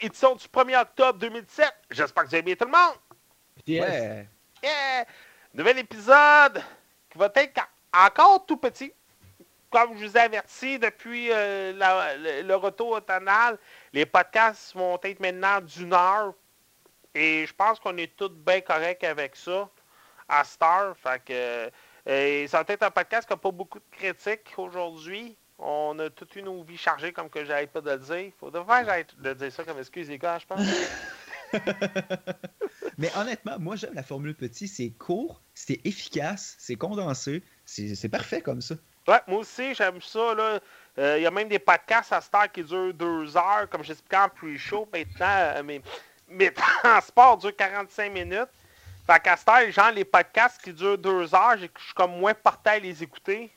[0.00, 1.72] édition du 1er octobre 2017.
[1.90, 4.26] J'espère que vous allez bien tout le monde.
[5.54, 6.62] Nouvel épisode
[7.10, 7.60] qui va être
[7.92, 8.92] encore tout petit.
[9.70, 13.58] Comme je vous ai averti depuis euh, le, le, retour automnal,
[13.92, 16.32] les podcasts vont être maintenant d'une heure.
[17.14, 19.68] Et je pense qu'on est tous bien corrects avec ça
[20.28, 20.96] à Star.
[20.96, 21.70] Fait que,
[22.08, 25.36] euh, ça va être un podcast qui n'a pas beaucoup de critiques aujourd'hui.
[25.66, 28.32] On a toute une vies chargées, comme que j'arrête pas de le dire.
[28.38, 30.60] Que j'arrête de dire ça comme excuse les gars, je pense.
[32.98, 38.42] Mais honnêtement, moi j'aime la formule petit, c'est court, c'est efficace, c'est condensé, c'est parfait
[38.42, 38.74] comme ça.
[39.08, 40.34] Ouais, moi aussi, j'aime ça.
[40.34, 40.60] là.
[40.98, 44.16] Euh, Il y a même des podcasts à Star qui durent deux heures, comme j'expliquais
[44.16, 44.88] en pre-show.
[44.92, 45.80] Maintenant, euh, mes,
[46.28, 46.52] mes
[46.82, 48.48] transports durent 45 minutes.
[49.06, 52.70] Fait qu'à Star, genre, les podcasts qui durent deux heures, je suis comme moins porté
[52.70, 53.50] à les écouter.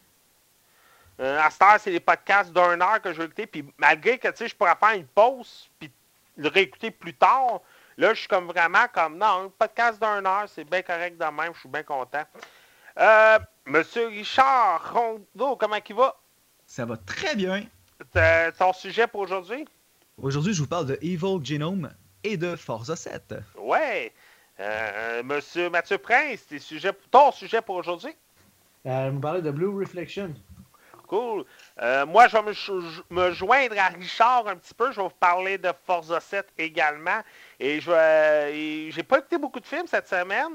[1.20, 3.48] Euh, à Star, c'est des podcasts d'une heure que je vais écouter.
[3.48, 5.92] Puis malgré que, tu sais, je pourrais faire une pause, puis
[6.36, 7.62] le réécouter plus tard,
[7.98, 11.26] là, je suis comme vraiment comme, non, un podcast d'une heure, c'est bien correct de
[11.26, 12.24] même, je suis bien content.
[13.00, 16.16] Euh, Monsieur Richard Rondeau, comment il va?
[16.66, 17.64] Ça va très bien.
[18.58, 19.68] Ton sujet pour aujourd'hui?
[20.22, 21.92] Aujourd'hui, je vous parle de Evil Genome
[22.24, 23.36] et de Forza 7.
[23.58, 24.14] Ouais.
[24.60, 28.16] Euh, Monsieur Mathieu Prince, tes sujets, ton sujet pour aujourd'hui?
[28.86, 30.34] Euh, vous parlez de Blue Reflection.
[31.08, 31.46] Cool.
[31.82, 34.92] Euh, moi, je vais me, jo- me joindre à Richard un petit peu.
[34.92, 37.22] Je vais vous parler de Forza 7 également.
[37.60, 37.92] Et je
[38.52, 40.54] et j'ai pas écouté beaucoup de films cette semaine.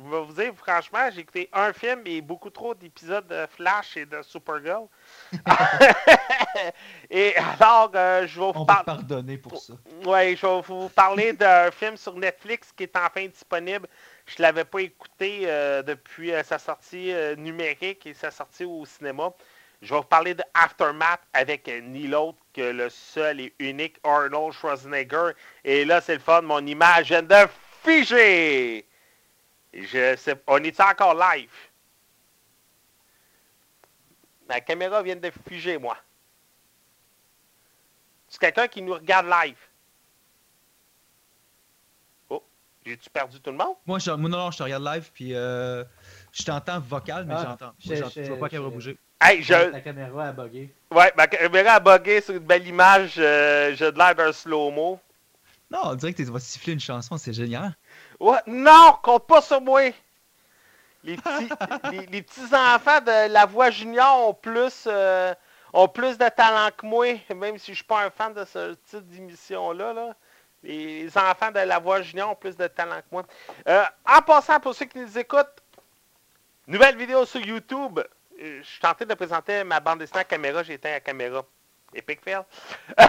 [0.00, 3.96] Je vais vous dire, franchement, j'ai écouté un film et beaucoup trop d'épisodes de Flash
[3.96, 4.86] et de Supergirl.
[7.10, 8.84] et alors, euh, je vais vous parler.
[8.84, 9.74] pardonner pour ça.
[10.06, 13.88] Oui, je vais vous parler d'un film sur Netflix qui est enfin disponible.
[14.26, 18.64] Je ne l'avais pas écouté euh, depuis euh, sa sortie euh, numérique et sa sortie
[18.64, 19.30] au cinéma.
[19.80, 23.96] Je vais vous parler de Aftermath avec euh, ni l'autre que le seul et unique
[24.02, 25.32] Arnold Schwarzenegger.
[25.64, 27.34] Et là, c'est le fun, mon image vient de
[27.84, 28.84] figer.
[29.72, 31.52] Je sais, on est encore live?
[34.48, 35.96] Ma caméra vient de figer, moi.
[38.28, 39.58] C'est quelqu'un qui nous regarde live.
[42.30, 42.42] Oh,
[42.84, 43.76] j'ai-tu perdu tout le monde?
[43.86, 45.84] Moi, je, moi, non, non, je te regarde live, puis euh,
[46.32, 47.72] je t'entends vocal, mais Ah, j'entends.
[47.78, 48.98] je- Moi, j'en- je- Je vois pas qu'elle va bouger.
[49.20, 49.70] Hey, je...
[49.70, 50.70] Ta caméra a bugué.
[50.90, 53.14] Ouais, ma caméra a bugué sur une belle image.
[53.18, 55.00] euh, j'ai de l'air d'un slow-mo.
[55.70, 57.76] Non, on dirait que tu vas siffler une chanson, c'est génial.
[58.20, 59.90] Ouais, non, compte pas sur moi.
[61.04, 61.48] Les petits,
[61.92, 65.34] les, les petits enfants de la voix junior ont plus, euh,
[65.72, 68.74] ont plus de talent que moi, même si je suis pas un fan de ce
[68.88, 69.92] type d'émission-là.
[69.92, 70.14] Là.
[70.62, 73.24] Les enfants de la voix junior ont plus de talent que moi.
[73.68, 75.62] Euh, en passant, pour ceux qui nous écoutent,
[76.66, 78.00] nouvelle vidéo sur YouTube.
[78.40, 81.44] Euh, Je suis tenté de présenter ma bande dessinée à caméra, j'ai éteint la caméra.
[81.94, 82.42] Epic fail.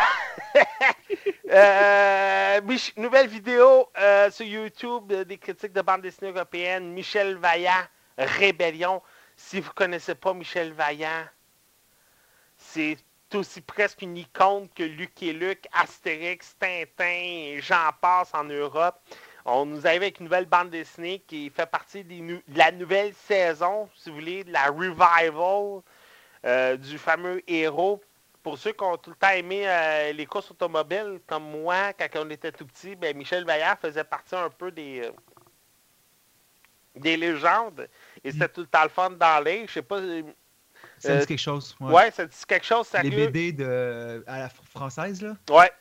[1.52, 2.62] Euh,
[2.96, 6.94] nouvelle vidéo euh, sur YouTube des critiques de bande dessinée européenne.
[6.94, 7.88] Michel Vaillant,
[8.20, 9.02] Rébellion.
[9.36, 11.26] Si vous connaissez pas Michel Vaillant,
[12.56, 13.00] c'est
[13.34, 19.02] aussi presque une icône que Luc et Luc, Astérix, Tintin, j'en passe en Europe.
[19.46, 23.14] On nous arrive avec une nouvelle bande dessinée qui fait partie des de la nouvelle
[23.14, 25.82] saison, si vous voulez, de la revival
[26.46, 28.02] euh, du fameux héros.
[28.44, 32.08] Pour ceux qui ont tout le temps aimé euh, les courses automobiles, comme moi, quand
[32.16, 35.12] on était tout petit, ben, Michel Vaillant faisait partie un peu des, euh,
[36.96, 37.88] des légendes.
[38.24, 39.66] Et c'était tout le temps le fun dans l'air.
[39.68, 40.00] Je sais pas.
[40.98, 41.76] Ça dit quelque chose.
[41.80, 41.94] Ouais.
[41.94, 43.28] Ouais, ça dit quelque chose Les sérieux.
[43.28, 45.36] BD de, à la fr- française, là?
[45.50, 45.72] Ouais.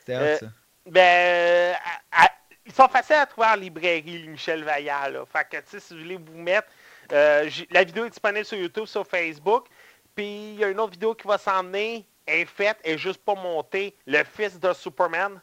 [0.00, 0.46] C'était hot, ça.
[0.86, 1.76] Ben,
[2.12, 2.30] à- à-
[2.66, 5.08] ils sont faciles à trouver en librairie, Michel Vaillant.
[5.10, 5.24] Là.
[5.26, 6.68] Fait que, tu sais, si vous voulez vous mettre,
[7.12, 9.66] euh, la vidéo est disponible sur YouTube, sur Facebook.
[10.14, 13.22] Puis, il y a une autre vidéo qui va s'en venir, est faite, est juste
[13.22, 13.94] pas montée.
[14.06, 15.40] Le fils de Superman.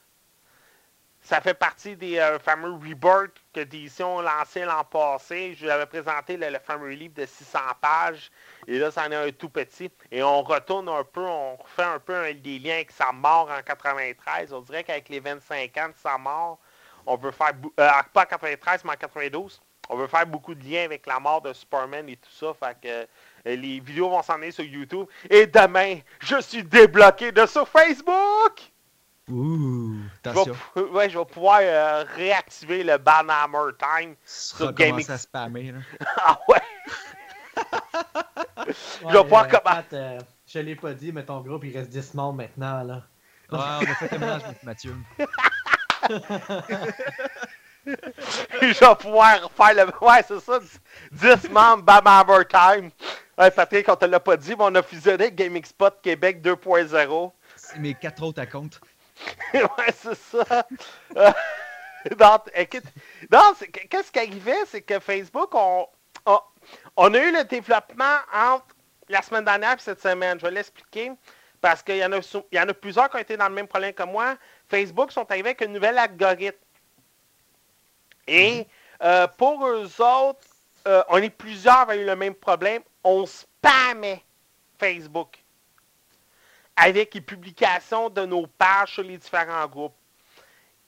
[1.23, 5.53] Ça fait partie des euh, fameux Rebirth que DC ont lancé l'an passé.
[5.53, 8.31] Je vous avais présenté le, fameux livre de 600 pages.
[8.65, 9.91] Et là, c'en est un tout petit.
[10.09, 13.51] Et on retourne un peu, on refait un peu un- des liens avec sa mort
[13.51, 14.51] en 93.
[14.51, 16.57] On dirait qu'avec les 25 ans de sa mort,
[17.05, 20.63] on veut faire, euh, pas en 93, mais en 92, on veut faire beaucoup de
[20.63, 22.53] liens avec la mort de Superman et tout ça.
[22.53, 23.05] Fait que euh,
[23.55, 25.07] les vidéos vont s'en aller sur YouTube.
[25.29, 28.71] Et demain, je suis débloqué de sur Facebook!
[29.29, 29.95] Ouh,
[30.25, 30.53] Je attention.
[30.75, 34.15] vais, pou- ouais, je vais pouvoir euh, réactiver le Banhammer Time.
[34.15, 35.79] Tu sur Gaming- à spammer, là.
[36.17, 36.61] ah ouais!
[39.03, 41.75] Ouais, vais pouvoir euh, comment- Pat, euh, je l'ai pas dit, mais ton groupe, il
[41.77, 43.01] reste 10 membres maintenant, là.
[43.51, 44.95] Ouais, on a fait un ménage avec Mathieu.
[47.85, 50.05] je vais pouvoir faire le.
[50.05, 50.59] Ouais, c'est ça.
[51.11, 52.91] 10 membres Banhammer Time.
[53.37, 57.31] Ouais, Patrick, on te l'a pas dit, mais on a fusionné Gaming Spot Québec 2.0.
[57.55, 58.69] C'est mes quatre autres accounts.
[59.53, 60.67] ouais, c'est ça.
[61.15, 61.31] Euh,
[62.19, 62.83] non, écoute,
[63.31, 65.87] non, c'est- qu'est-ce qui arrivait, c'est que Facebook, on,
[66.25, 66.39] on,
[66.97, 68.65] on a eu le développement entre
[69.09, 70.39] la semaine dernière et cette semaine.
[70.39, 71.11] Je vais l'expliquer
[71.59, 73.47] parce qu'il y, en a sou- il y en a plusieurs qui ont été dans
[73.47, 74.35] le même problème que moi.
[74.71, 76.57] Facebook sont arrivés avec un nouvel algorithme.
[78.25, 78.65] Et
[79.03, 80.47] euh, pour eux autres,
[80.87, 82.81] euh, on est plusieurs ont eu le même problème.
[83.03, 84.23] On spammait
[84.79, 85.37] Facebook
[86.77, 89.93] avec les publications de nos pages sur les différents groupes.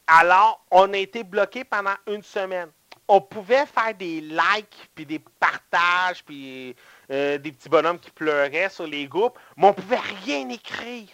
[0.07, 2.69] Alors, on a été bloqué pendant une semaine.
[3.07, 6.74] On pouvait faire des likes, puis des partages, puis
[7.12, 11.09] euh, des petits bonhommes qui pleuraient sur les groupes, mais on pouvait rien écrire.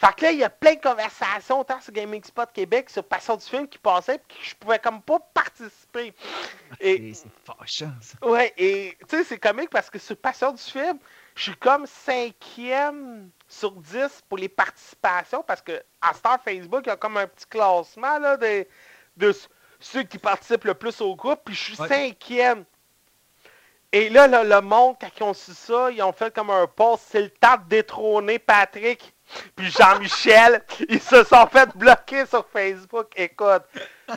[0.00, 3.04] Fait que là, il y a plein de conversations, autant sur Gaming Spot Québec, sur
[3.04, 6.14] Passion du film qui passaient, puis que je pouvais comme pas participer.
[6.80, 8.26] Et, C'est fâchant, ça.
[8.26, 10.98] Ouais, et tu sais, c'est comique parce que sur Passion du film,
[11.34, 16.88] je suis comme cinquième sur 10 pour les participations parce que à Star Facebook, il
[16.88, 18.66] y a comme un petit classement là, de,
[19.18, 19.34] de
[19.80, 21.88] ceux qui participent le plus au groupe, puis je suis Ouais.
[21.88, 22.64] cinquième.
[23.92, 27.04] Et là, le monde, quand ils ont su ça, ils ont fait comme un post,
[27.10, 29.12] c'est le temps de détrôner Patrick.
[29.56, 33.08] Puis Jean-Michel, ils se sont fait bloquer sur Facebook.
[33.16, 33.62] Écoute,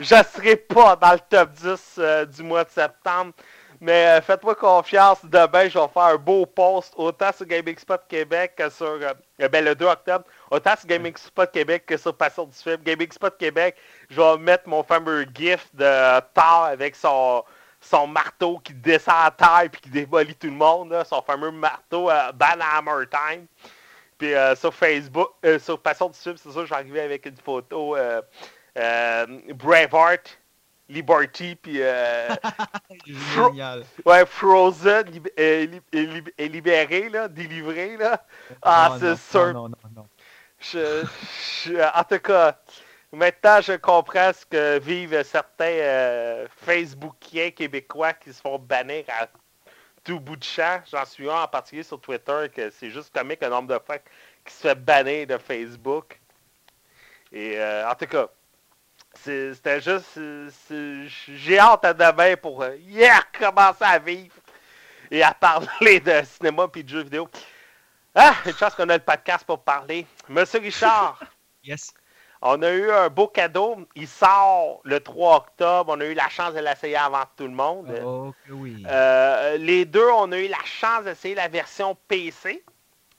[0.00, 3.32] je serai pas dans le top 10 euh, du mois de septembre.
[3.80, 8.00] Mais euh, faites-moi confiance, demain, je vais faire un beau post autant sur Gaming Spot
[8.08, 12.16] Québec que sur euh, ben, le 2 octobre, autant sur Gaming Spot Québec que sur
[12.16, 12.78] Passion du film.
[12.82, 13.76] Gaming Spot Québec,
[14.08, 17.44] je vais mettre mon fameux gif de Thor avec son,
[17.90, 21.50] son marteau qui descend à terre puis qui démolit tout le monde, là, son fameux
[21.50, 23.46] marteau euh, Banhammer Time.
[24.18, 27.26] Puis euh, sur Facebook, euh, sur Passion du film, c'est ça, je vais arriver avec
[27.26, 28.22] une photo euh,
[28.78, 30.38] euh, Braveheart,
[30.88, 31.78] Liberty, puis
[33.06, 33.84] Génial.
[34.04, 38.22] Ouais, Frozen lib- lib- lib- est libéré, là, délivré, là.
[38.62, 39.52] Ah, c'est sûr.
[39.52, 40.06] Non, non, non.
[40.60, 41.04] Je,
[41.64, 42.58] je- en tout cas,
[43.14, 49.28] maintenant, je comprends ce que vivent certains euh, Facebookiens québécois qui se font bannir à
[50.02, 50.82] tout bout de champ.
[50.90, 53.98] J'en suis un en particulier sur Twitter, que c'est juste comique le nombre de fois
[53.98, 56.20] qui se fait bannir de Facebook.
[57.32, 58.28] Et euh, en tout cas,
[59.14, 60.18] c'était juste.
[61.28, 64.34] J'ai hâte à demain pour euh, yeah, commencer à vivre
[65.10, 67.28] et à parler de cinéma puis de jeux vidéo.
[68.14, 70.06] Ah, une chance qu'on a le podcast pour parler.
[70.28, 71.18] Monsieur Richard,
[71.64, 71.94] Yes.
[72.46, 73.78] On a eu un beau cadeau.
[73.96, 75.92] Il sort le 3 octobre.
[75.96, 77.90] On a eu la chance de l'essayer avant tout le monde.
[78.04, 78.84] Oh, oui.
[78.86, 82.62] Euh, les deux, on a eu la chance d'essayer la version PC.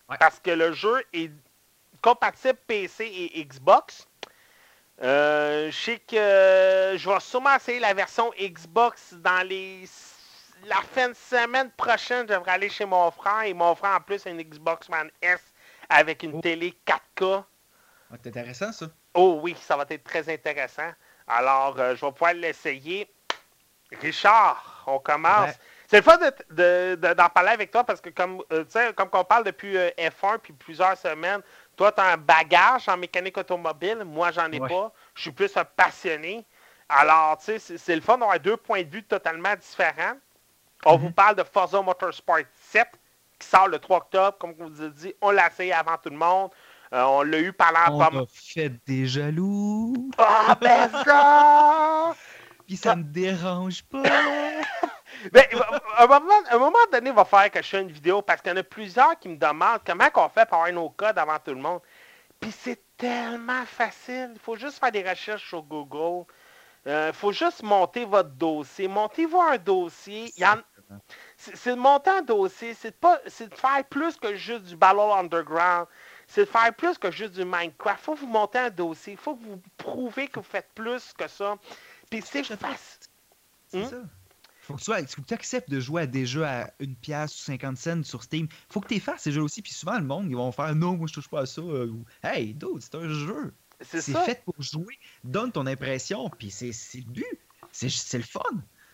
[0.07, 0.17] Ouais.
[0.19, 1.31] Parce que le jeu est
[2.01, 4.07] compatible PC et Xbox.
[5.01, 9.85] Euh, je sais que je vais sûrement essayer la version Xbox dans les
[10.67, 12.27] la fin de semaine prochaine.
[12.29, 13.41] Je devrais aller chez mon frère.
[13.43, 15.41] Et mon frère, en plus, a une Xbox One S
[15.89, 16.41] avec une Oh.
[16.41, 17.43] télé 4K.
[18.11, 18.85] Ah, c'est intéressant, ça.
[19.13, 20.89] Oh oui, ça va être très intéressant.
[21.27, 23.09] Alors, euh, je vais pouvoir l'essayer.
[24.01, 25.49] Richard, on commence.
[25.49, 25.55] Ouais.
[25.87, 29.09] C'est le fun de- de- de- d'en parler avec toi parce que comme euh, comme
[29.09, 31.41] qu'on parle depuis euh, F1 puis plusieurs semaines,
[31.75, 34.67] toi tu as un bagage en mécanique automobile, moi j'en ai Ouais.
[34.67, 34.91] pas.
[35.13, 36.43] Je suis plus un passionné.
[36.89, 40.13] Alors, tu sais, c'est- le fun d'avoir deux points de vue totalement différents.
[40.85, 42.87] On vous parle de Forza Motorsport 7
[43.39, 46.09] qui sort le 3 octobre, comme on vous a dit, on l'a essayé avant tout
[46.09, 46.51] le monde.
[46.93, 48.23] Euh, on l'a eu pendant On pas mal.
[48.23, 50.09] a fait des jaloux.
[50.17, 52.15] Ah, ben ça!
[52.67, 54.03] Puis ça me dérange pas.
[55.31, 55.43] Ben,
[55.97, 58.41] à un moment, un moment donné, il va falloir que je fasse une vidéo parce
[58.41, 61.17] qu'il y en a plusieurs qui me demandent comment on fait pour avoir nos codes
[61.17, 61.79] avant tout le monde.
[62.39, 64.31] Puis c'est tellement facile.
[64.35, 66.25] Il faut juste faire des recherches sur Google.
[66.85, 68.87] Il faut juste monter votre dossier.
[68.87, 70.31] Montez-vous un dossier.
[70.43, 70.59] En-
[71.37, 72.75] C'est de monter un dossier.
[72.75, 75.87] C'est de, pas- de faire plus que juste du Battle Underground.
[76.27, 77.99] C'est de faire plus que juste du Minecraft.
[78.01, 79.13] Il faut vous monter un dossier.
[79.13, 81.55] Il faut que vous prouvez que vous faites plus que ça.
[82.09, 82.99] Puis c'est Je facile.
[83.69, 83.89] C'est Hmm?
[83.89, 83.97] ça.
[84.61, 86.95] Faut que tu, sois- faut que tu acceptes de jouer à des jeux à une
[86.95, 88.47] pièce ou 50 cents sur Steam.
[88.69, 89.61] Faut que tu fasses ces jeux aussi.
[89.61, 91.61] Puis souvent, le monde, ils vont faire non, moi je touche pas à ça.
[91.61, 93.53] euh, ou, hey, dude, c'est un jeu.
[93.81, 94.97] C'est fait pour jouer.
[95.23, 96.29] Donne ton impression.
[96.29, 97.39] Puis c'est le but.
[97.71, 98.41] C'est le fun.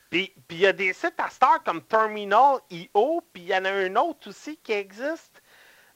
[0.10, 3.64] Puis puis il y a des sites à Star comme Terminal.io, puis il y en
[3.64, 5.31] a un autre aussi qui existe.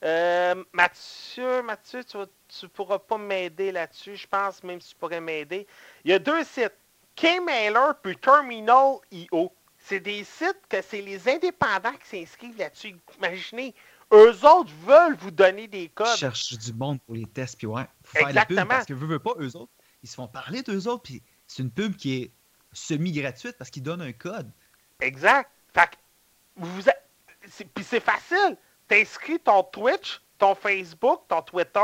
[0.06, 5.20] Euh, Mathieu, Mathieu, tu, tu pourras pas m'aider là-dessus, je pense, même si tu pourrais
[5.22, 5.66] m'aider.
[6.04, 6.74] Il y a deux sites,
[7.16, 9.52] Kmailer puis Terminal.io.
[9.80, 12.96] C'est des sites que c'est les indépendants qui s'inscrivent là-dessus.
[13.18, 13.74] Imaginez,
[14.14, 16.16] eux autres veulent vous donner des codes.
[16.18, 17.58] cherche du monde pour les tests.
[17.58, 18.66] Puis ouais, faut faire Exactement.
[18.66, 19.72] parce que veux, veux pas, eux autres,
[20.04, 21.04] ils se font parler d'eux autres.
[21.04, 22.32] Puis c'est une pub qui est
[22.74, 24.52] semi-gratuite parce qu'ils donnent un code.
[25.02, 25.50] Exact.
[25.74, 25.96] Fait que
[26.58, 26.94] vous a-
[27.48, 28.58] c'est facile.
[28.88, 31.80] T'inscris ton Twitch, ton Facebook, ton Twitter.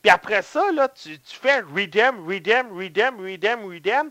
[0.00, 4.10] Puis après ça, là, tu, tu fais redeem, redeem, redeem, redeem, redeem.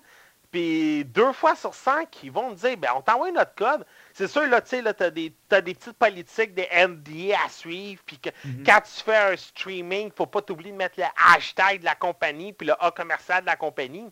[0.51, 3.86] Puis deux fois sur cinq, ils vont te dire, ben, on t'envoie notre code.
[4.13, 7.50] C'est sûr, là, tu sais, là, t'as des, t'as des petites politiques, des NDA à
[7.50, 8.01] suivre.
[8.06, 8.63] Puis que Mhm.
[8.66, 12.51] quand tu fais un streaming, faut pas t'oublier de mettre le hashtag de la compagnie,
[12.51, 14.10] puis le A commercial de la compagnie.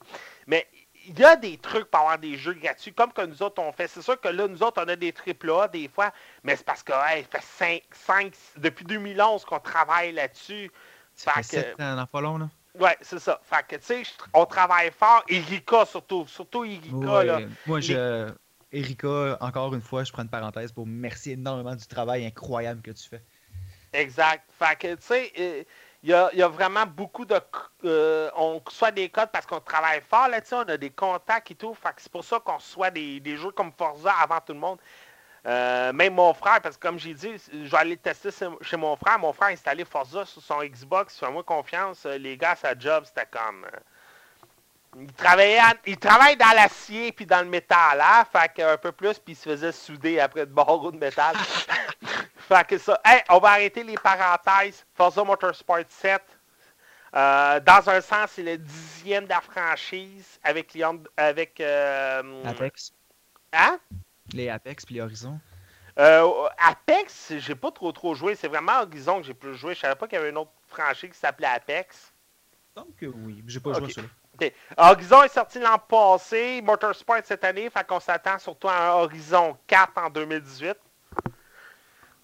[0.48, 0.66] Mais
[1.08, 3.72] il y a des trucs pour avoir des jeux gratuits, comme que nous autres on
[3.72, 3.88] fait.
[3.88, 6.12] C'est sûr que là, nous autres, on a des AAA des fois,
[6.44, 10.72] mais c'est parce que, hey, ça fait 5, 5, depuis 2011 qu'on travaille là-dessus.
[11.16, 12.50] Ça fait Fait que- 7 ans pas long, là.
[12.80, 13.42] Ouais, c'est ça.
[13.44, 14.04] Fait que, tu sais,
[14.34, 15.24] on travaille fort.
[15.28, 16.26] Erika, surtout.
[16.28, 17.40] Surtout Erika, Ouais, là.
[17.66, 18.30] Moi, je.
[18.72, 22.92] Erika, encore une fois, je prends une parenthèse pour merci énormément du travail incroyable que
[22.92, 23.24] tu fais.
[23.92, 24.44] Exact.
[24.60, 25.64] Fait que, tu sais, euh,
[26.02, 27.36] il y, a, vraiment beaucoup de...
[27.84, 31.56] euh, on reçoit des codes parce qu'on travaille fort là-dessus, on a des contacts et
[31.56, 31.76] tout.
[31.98, 34.80] C'est pour ça qu'on reçoit des, des jeux comme Forza avant tout le monde.
[35.46, 38.30] Euh, même mon frère, parce que comme j'ai dit, je vais aller tester
[38.62, 39.20] chez- mon frère.
[39.20, 41.20] Mon frère a installé Forza sur son Xbox.
[41.20, 42.06] Fais-moi confiance.
[42.06, 43.66] euh, Les gars, sa job, c'était comme...
[44.98, 48.26] il travaillait, il travaille dans l'acier puis dans le métal, hein?
[48.32, 51.36] Fait que un peu plus, puis il se faisait souder après de barreaux de métal.
[52.38, 53.00] fait que ça.
[53.06, 54.86] Hey, on va arrêter les parenthèses.
[54.96, 56.22] Forza Motorsport 7.
[57.16, 62.94] euh, dans un sens, c'est le dixième de la franchise avec Leon, avec euh, Apex.
[63.54, 63.80] hein?
[64.34, 65.40] Les Apex puis les Horizon.
[65.98, 68.36] Euh, Apex, j'ai pas trop trop joué.
[68.36, 69.76] C'est vraiment Horizon que j'ai plus joué.
[69.76, 72.14] Je savais pas qu'il y avait une autre franchise qui s'appelait Apex.
[72.76, 74.08] Donc euh, oui, j'ai pas joué à celui
[74.78, 79.58] Horizon est sorti l'an passé, Motorsport cette année, fait qu'on s'attend surtout à un Horizon
[79.68, 80.76] 4 en 2018.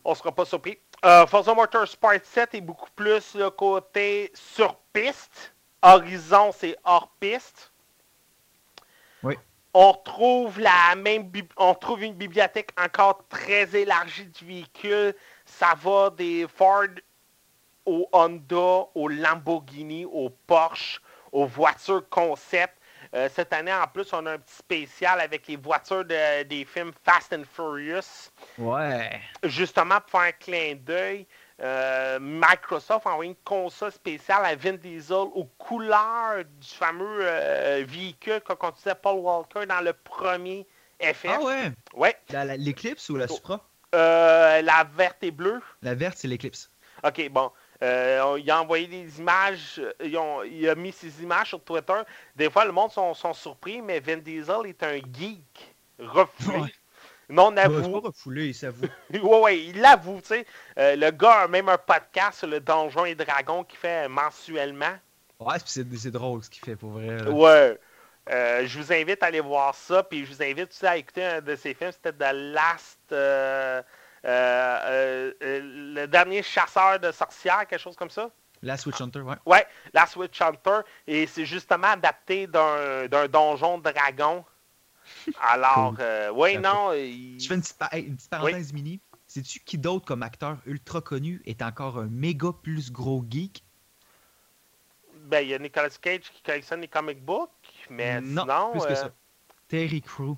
[0.03, 0.77] On sera pas surpris.
[1.03, 5.53] Euh, Forza Motorsport 7 est beaucoup plus le côté sur piste.
[5.81, 7.71] Horizon, c'est hors piste.
[9.23, 9.35] Oui.
[9.73, 15.15] On retrouve la même on trouve une bibliothèque encore très élargie du véhicule.
[15.45, 16.87] Ça va des Ford
[17.85, 21.01] au Honda, au Lamborghini, au Porsche,
[21.35, 22.73] aux voitures concept.
[23.13, 26.65] Euh, cette année, en plus, on a un petit spécial avec les voitures de- des
[26.65, 28.31] films Fast and Furious.
[28.57, 29.19] Ouais.
[29.43, 31.27] Justement, pour faire un clin d'œil,
[31.61, 37.83] euh, Microsoft a envoyé une console spéciale à Vin Diesel aux couleurs du fameux euh,
[37.87, 40.65] véhicule qu'on disait Paul Walker dans le premier
[40.99, 41.25] FF.
[41.29, 41.71] Ah ouais?
[41.93, 42.17] Ouais.
[42.57, 43.33] L'Eclipse ou la Oh.
[43.35, 43.61] Supra?
[43.93, 45.61] Euh, la verte et bleue.
[45.81, 46.69] La verte, c'est l'Eclipse.
[47.03, 47.51] OK, bon.
[47.83, 51.61] Euh, il a envoyé des images, euh, ils ont- il a mis ces images sur
[51.61, 52.01] Twitter.
[52.35, 56.57] Des fois, le monde sont, sont surpris, mais Vin Diesel est un geek refoulé.
[56.59, 56.73] Ouais.
[57.27, 58.85] Non, on Ouais, pas refoulé, il s'avoue.
[59.11, 60.45] ouais, ouais, il l'avoue, tu sais.
[60.77, 64.93] Euh, le gars a même un podcast sur le Donjon et Dragon qu'il fait mensuellement.
[65.39, 67.17] Ouais, c'est c'est drôle ce qu'il fait pour vrai.
[67.17, 67.29] là.
[67.31, 67.77] Ouais.
[68.29, 71.23] Euh, je vous invite à aller voir ça, puis je vous invite aussi à écouter
[71.23, 72.99] un de ses films, c'était The Last...
[74.25, 75.59] euh, euh, euh,
[75.93, 78.29] le dernier chasseur de sorcières, quelque chose comme ça?
[78.61, 79.35] La Switch Hunter, ouais.
[79.45, 80.79] Ouais, Last Witch Hunter.
[81.05, 84.43] Et c'est justement adapté d'un donjon dragon.
[85.39, 85.97] Alors, Cool.
[85.99, 86.91] euh, oui, non.
[86.93, 88.99] il- Je fais une petite, une parenthèse mini.
[89.27, 93.63] Sais-tu qui d'autre comme acteur ultra connu est encore un méga plus gros geek?
[95.25, 97.49] Ben, il y a Nicolas Cage qui collectionne les comic books,
[97.89, 98.71] mais Non, sinon...
[98.71, 99.11] plus que ça.
[99.67, 100.35] Terry Crew.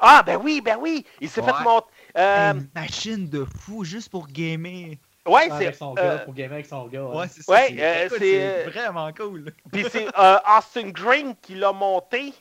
[0.00, 1.06] Ah, ben oui, ben oui!
[1.20, 1.52] Il s'est Ouais.
[1.52, 1.86] fait monter...
[2.16, 4.96] Euh, Une machine de fou juste pour gamer.
[5.26, 5.78] ouais, Avec c'est...
[5.78, 7.02] son euh, gars, pour gamer avec son gars.
[7.04, 7.52] Ouais, c'est ça.
[7.52, 9.52] Ouais, c'est euh, c'est- vraiment cool.
[9.72, 12.32] Puis c'est euh, Austin Green qui l'a monté.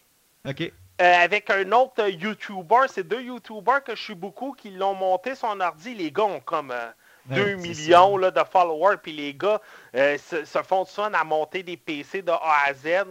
[0.48, 0.62] Ok.
[1.02, 2.86] euh, avec un autre euh, YouTuber.
[2.88, 5.96] C'est deux YouTubers que je suis beaucoup qui l'ont monté son ordi.
[5.96, 6.90] Les gars ont comme euh,
[7.28, 8.98] 2 Ouais, c'est millions là, de followers.
[9.02, 9.60] Puis les gars
[9.96, 13.06] euh, se, se font de fun à monter des PC de A à Z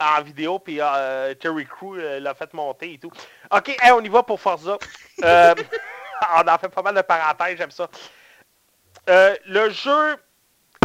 [0.00, 0.58] en vidéo.
[0.60, 3.10] Puis euh, Terry Crew euh, l'a fait monter et tout.
[3.54, 4.78] Ok, hey, on y va pour Forza.
[5.24, 5.54] Euh,
[6.36, 7.88] on en fait pas mal de parenthèses, j'aime ça.
[9.08, 10.16] Euh, le jeu,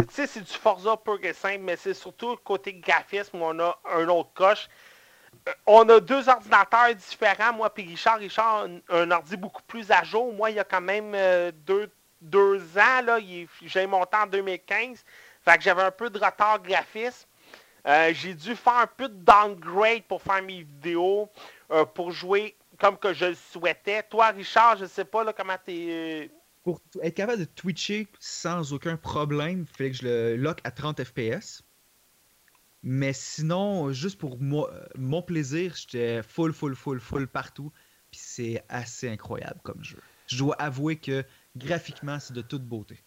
[0.00, 3.44] tu sais, c'est du Forza pur et simple, mais c'est surtout le côté graphisme où
[3.44, 4.68] on a un autre coche.
[5.48, 8.18] Euh, On a deux ordinateurs différents, moi puis Richard.
[8.18, 10.32] Richard a un, un ordi beaucoup plus à jour.
[10.34, 11.16] Moi, il y a quand même
[11.66, 13.18] deux, deux ans, là,
[13.62, 15.04] j'ai monté en 2015.
[15.44, 17.26] Fait que j'avais un peu de retard graphisme.
[18.12, 21.28] J'ai dû faire un peu de downgrade pour faire mes vidéos,
[21.70, 24.02] euh, pour jouer comme que je le souhaitais.
[24.04, 25.86] Toi, Richard, je sais pas là, comment t'es...
[25.90, 26.26] euh,
[26.62, 30.70] Pour être capable de twitcher sans aucun problème, il fallait que je le lock à
[30.70, 31.62] 30 FPS.
[32.82, 37.72] Mais sinon, juste pour moi, euh, mon plaisir, j'étais full, full, full, full partout.
[38.10, 39.98] Puis c'est assez incroyable comme jeu.
[40.28, 41.24] Je dois avouer que
[41.56, 43.02] graphiquement, c'est de toute beauté.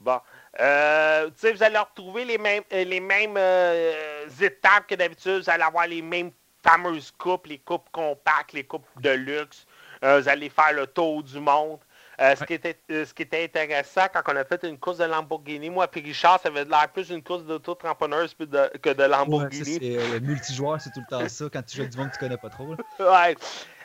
[0.00, 0.20] Bon.
[0.58, 5.42] Euh, tu sais, vous allez retrouver les mêmes, les mêmes euh, étapes que d'habitude.
[5.42, 6.32] Vous allez avoir les mêmes
[6.62, 9.66] fameuses coupes, les coupes compactes, les coupes de luxe.
[10.04, 11.78] Euh, vous allez faire le tour du monde.
[12.20, 14.98] Euh, ce, qui était, euh, ce qui était intéressant quand on a fait une course
[14.98, 18.90] de Lamborghini, moi et Richard, ça avait l'air plus une course d'auto-tramponneuse que de, que
[18.90, 19.78] de Ouais, ça, Lamborghini.
[19.80, 22.18] c'est multijoueur, c'est tout le temps ça quand tu joues avec du monde que tu
[22.20, 22.74] connais pas trop.
[23.00, 23.36] Ouais.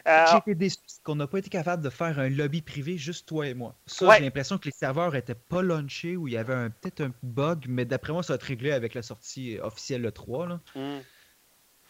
[0.07, 3.27] J'ai été déçu c'est qu'on n'a pas été capable de faire un lobby privé juste
[3.27, 3.73] toi et moi.
[3.87, 4.17] Ça, Ouais.
[4.17, 7.11] j'ai l'impression que les serveurs étaient pas launchés ou il y avait un- peut-être un
[7.23, 10.45] bug, mais d'après moi, ça va être réglé avec la sortie officielle le 3.
[10.47, 10.59] Là.
[10.75, 10.99] hmm.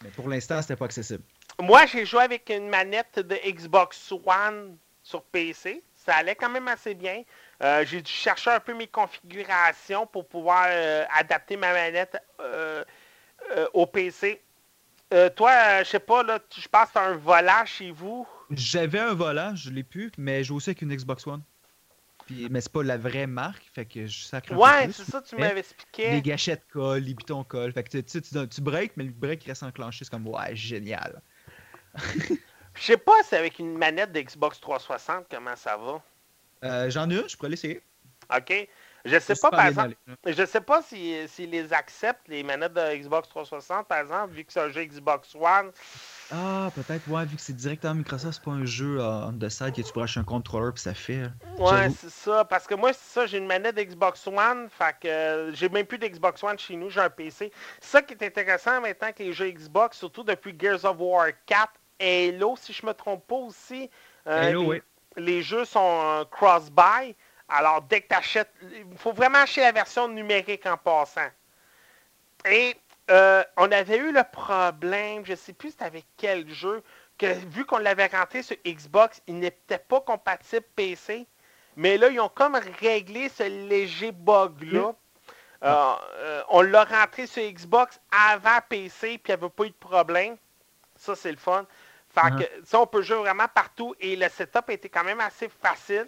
[0.03, 1.23] Mais pour l'instant, c'était pas accessible.
[1.59, 5.81] Moi, j'ai joué avec une manette de Xbox One sur PC.
[5.95, 7.23] Ça allait quand même assez bien.
[7.63, 12.83] Euh, j'ai dû chercher un peu mes configurations pour pouvoir euh, adapter ma manette euh,
[13.73, 14.41] au PC.
[15.35, 18.27] Toi, je sais pas, là, tu- je pense que tu as un volant chez vous.
[18.51, 21.41] J'avais un volant, je l'ai plus, mais j'ai aussi avec une Xbox One.
[22.25, 25.35] Puis, mais c'est pas la vraie marque, fait que je sacre Ouais, c'est ça, tu
[25.35, 26.11] m'avais expliqué.
[26.11, 27.71] Les gâchettes collent, les boutons collent.
[27.71, 30.05] Fait que tu, tu, tu, breaks, mais le break reste enclenché.
[30.05, 31.21] C'est comme, ouais, génial.
[32.75, 36.01] Je sais pas si avec une manette de Xbox 360, comment ça va?
[36.63, 37.81] Euh, J'en ai une, je pourrais l'essayer.
[38.35, 38.67] OK?
[39.05, 39.95] Je sais pas, par exemple.
[40.25, 44.43] Je sais pas s'ils si, les acceptent, les manettes de Xbox 360, par exemple, vu
[44.43, 45.71] que c'est un jeu Xbox One.
[46.31, 49.47] Ah, peut-être, ouais, vu que c'est directement Microsoft, c'est pas un jeu euh, on the
[49.49, 51.29] side que tu branches un contrôleur puis ça fait.
[51.57, 51.95] Ouais, J'avoue.
[51.99, 52.43] c'est ça.
[52.45, 54.67] Parce que moi, c'est ça, j'ai une manette Xbox One.
[54.71, 57.51] Fait que euh, j'ai même plus d'Xbox One chez nous, j'ai un PC.
[57.79, 61.71] Ça qui est intéressant maintenant que les jeux Xbox, surtout depuis Gears of War 4,
[62.01, 63.89] Halo, si je me trompe pas aussi.
[64.27, 64.81] euh, Halo, les, oui.
[65.17, 67.15] les jeux sont euh, cross-buy.
[67.47, 71.29] Alors, dès que tu achètes, il faut vraiment acheter la version numérique en passant.
[72.49, 72.75] Et
[73.11, 76.83] euh, on avait eu le problème, je sais plus c'était avec quel jeu,
[77.17, 81.27] que vu qu'on l'avait rentré sur Xbox, il n'était pas compatible PC.
[81.77, 84.93] Mais là, ils ont comme réglé ce léger bug-là.
[85.63, 89.69] Euh, euh, on l'a rentré sur Xbox avant PC, puis il n'y avait pas eu
[89.69, 90.37] de problème.
[90.95, 91.65] Ça, c'est le fun.
[92.09, 95.49] Fait que ça, on peut jouer vraiment partout et le setup était quand même assez
[95.49, 96.07] facile.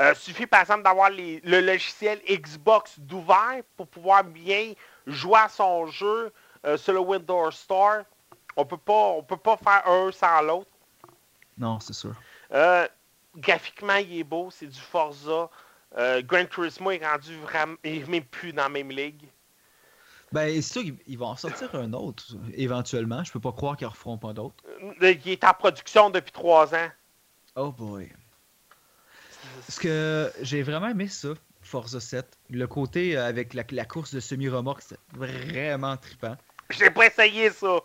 [0.00, 4.72] Euh, suffit par exemple d'avoir le logiciel Xbox d'ouvert pour pouvoir bien
[5.06, 6.32] jouer à son jeu
[6.66, 8.02] euh, sur le Windows Store.
[8.56, 10.70] On peut pas, on peut pas faire un sans l'autre.
[11.56, 12.14] Non, c'est sûr.
[12.52, 12.86] Euh,
[13.36, 15.48] graphiquement, il est beau, c'est du Forza.
[15.98, 19.26] Euh, Gran Turismo est rendu vraiment, il est même plus dans la même ligue.
[20.32, 23.24] Ben, c'est sûr qu'ils ils vont en sortir un autre, éventuellement.
[23.24, 24.62] Je peux pas croire qu'ils en referont pas d'autres.
[25.02, 26.88] Euh, Il est en production depuis trois ans.
[27.56, 28.12] Oh boy.
[29.66, 31.30] Parce que j'ai vraiment aimé ça,
[31.70, 32.26] Forza 7.
[32.50, 36.36] Le côté euh, avec la, la course de semi-remorque, c'est vraiment trippant.
[36.70, 37.78] J'ai pas essayé ça.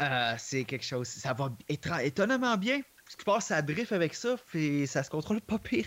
[0.00, 1.08] Euh, c'est quelque chose.
[1.08, 2.80] Ça va étonnamment bien.
[3.08, 5.86] Ce qui passe, ça drift avec ça, et ça se contrôle pas pire.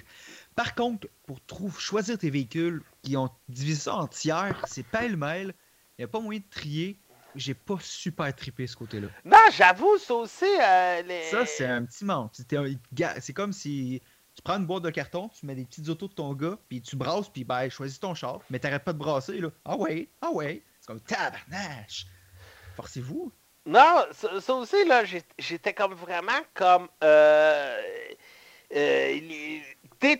[0.55, 1.07] Par contre,
[1.47, 5.53] pour choisir tes véhicules, ils ont divisé ça en tiers, c'est pêle-mêle.
[5.97, 6.99] Il n'y a pas moyen de trier.
[7.33, 9.07] J'ai pas super trippé ce côté-là.
[9.25, 10.45] Non, j'avoue, ça aussi.
[10.45, 12.31] euh, les- Ça, c'est un petit manque.
[13.19, 14.01] C'est comme si
[14.35, 16.81] tu prends une boîte de carton, tu mets des petites autos de ton gars, puis
[16.81, 19.49] tu brasses, puis ben, choisis ton char, mais t'arrêtes pas de brasser, là.
[19.63, 20.61] Ah ouais, ah ouais.
[20.79, 22.05] C'est comme tabarnache.
[22.75, 23.31] Forcez-vous.
[23.65, 25.03] Non, ça, ça aussi, là,
[25.39, 26.87] j'étais comme vraiment comme.
[27.03, 27.81] Euh,
[28.75, 29.63] euh, les-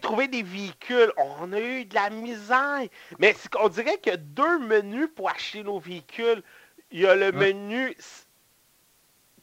[0.02, 2.88] trouver des véhicules, on a eu de la misère.
[3.20, 6.42] Mais qu'on dirait qu'il y a deux menus pour acheter nos véhicules.
[6.90, 7.54] Il y a le Ouais.
[7.54, 7.96] menu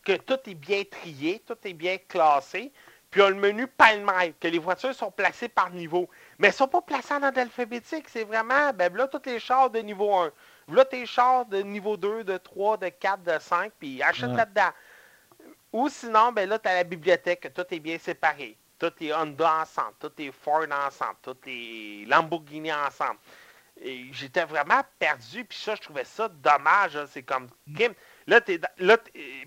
[0.05, 2.73] que tout est bien trié, tout est bien classé.
[3.13, 6.09] Puis il y a le menu pêle-mêle, que les voitures sont placées par niveau.
[6.39, 8.09] Mais elles sont pas placées en ordre alphabétique.
[8.09, 10.33] C'est vraiment, ben là, tous les chars de niveau 1.
[10.69, 14.37] Là, tes chars de niveau 2, de 3, de 4, de 5, puis achète Ouais.
[14.37, 14.71] là-dedans.
[15.73, 18.57] Ou sinon, ben là, tu as la bibliothèque, que tout est bien séparé.
[18.79, 23.19] Tout est Honda ensemble, tout est Ford ensemble, tout est Lamborghini ensemble.
[23.81, 26.97] Et j'étais vraiment perdu, puis ça, je trouvais ça dommage.
[26.97, 27.07] là.
[27.07, 27.95] C'est comme, Kim,
[28.27, 28.97] là, t'es, là,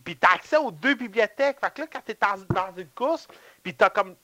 [0.04, 1.60] puis t'as accès aux deux bibliothèques.
[1.60, 3.28] Fait que là, quand t'es dans, dans une course,
[3.66, 4.16] puis t'as comme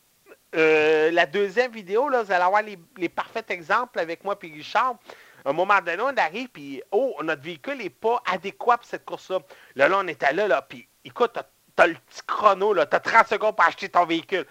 [0.55, 4.53] euh, la deuxième vidéo, là, vous allez avoir les, les parfaits exemples avec moi puis
[4.53, 4.97] Richard.
[5.43, 9.03] À un moment donné, on arrive, puis oh, notre véhicule n'est pas adéquat pour cette
[9.03, 9.39] course-là.
[9.75, 12.99] Là, là, on était là, là, puis écoute, t'as, t'as le petit chrono, là, t'as
[12.99, 14.45] 30 secondes pour acheter ton véhicule.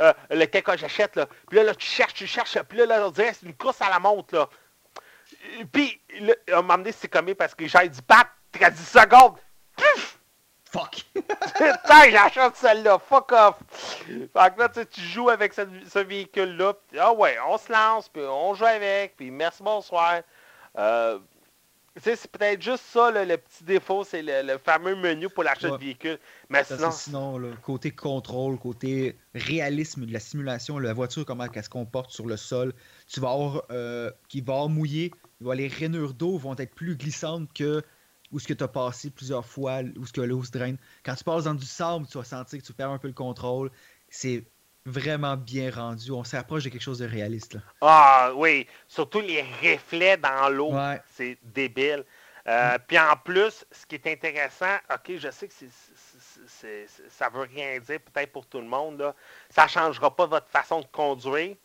[0.00, 1.26] Euh, lequel que j'achète, là.
[1.46, 3.82] Puis là, là, tu cherches, tu cherches, puis là, là, on dirait c'est une course
[3.82, 4.48] à la montre, là.
[5.70, 8.88] Puis, là, à un moment donné, c'est comme parce que j'ai dit, Pat, t'as 10
[8.88, 9.36] secondes.
[9.76, 10.18] Pif!
[10.72, 11.04] Fuck!
[11.14, 13.56] Putain, j'achète celle-là, fuck off!
[14.06, 18.22] Fait que là, tu joues avec ce, ce véhicule-là, ah ouais, on se lance, puis
[18.22, 20.20] on joue avec, puis merci, bonsoir.
[20.78, 21.18] Euh,
[21.96, 25.28] tu sais, c'est peut-être juste ça, là, le petit défaut, c'est le, le fameux menu
[25.28, 25.78] pour l'achat Ouais.
[25.78, 26.18] de véhicule.
[26.48, 31.46] Mais sinon, c'est sinon, le côté contrôle, côté réalisme de la simulation, la voiture, comment
[31.52, 32.72] elle se comporte sur le sol,
[33.06, 37.52] tu vas avoir, euh, qui va avoir mouillé, les rainures d'eau vont être plus glissantes
[37.52, 37.82] que
[38.32, 40.76] où ce que tu as passé plusieurs fois, où ce que l'eau se draine.
[41.04, 43.14] Quand tu passes dans du sable, tu vas sentir que tu perds un peu le
[43.14, 43.70] contrôle.
[44.16, 44.44] C'est
[44.86, 46.12] vraiment bien rendu.
[46.12, 47.54] On s'approche de quelque chose de réaliste.
[47.54, 47.60] Là.
[47.80, 50.72] Ah oui, surtout les reflets dans l'eau.
[50.72, 51.00] Ouais.
[51.14, 52.04] C'est débile.
[52.46, 55.68] Euh, Puis en plus, ce qui est intéressant, ok, je sais que c'est,
[56.46, 59.14] c'est- c'est- ça veut rien dire peut-être pour tout le monde, là.
[59.50, 61.56] ça ne changera pas votre façon de conduire.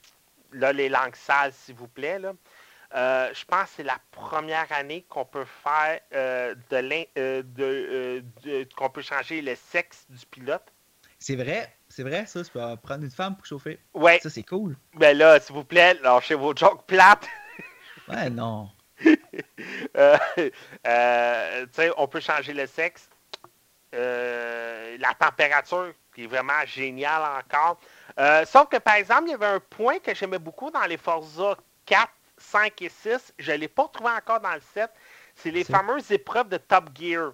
[0.54, 2.18] Là, les langues sales, s'il vous plaît.
[2.18, 2.34] Là.
[2.96, 8.24] Euh, je pense que c'est la première année qu'on peut faire euh, de l'in- de,
[8.44, 10.66] de- qu'on peut changer le sexe du pilote.
[11.20, 12.44] C'est vrai, c'est vrai, ça.
[12.44, 13.80] Tu peux prendre une femme pour chauffer.
[13.94, 14.78] Ouais, Ça, c'est cool.
[14.96, 17.28] ben là, s'il vous plaît, lâchez vos jokes plates.
[18.08, 18.70] Ouais, non.
[19.96, 20.18] Euh,
[20.88, 23.08] euh, tu sais, on peut changer le sexe.
[23.94, 27.80] Euh, la température, qui est vraiment géniale encore.
[28.46, 31.56] Sauf que, par exemple, il y avait un point que j'aimais beaucoup dans les Forza
[31.86, 33.34] 4, 5 et 6.
[33.38, 34.90] Je ne l'ai pas retrouvé encore dans le 7.
[35.36, 37.34] C'est les fameuses épreuves de Top Gear.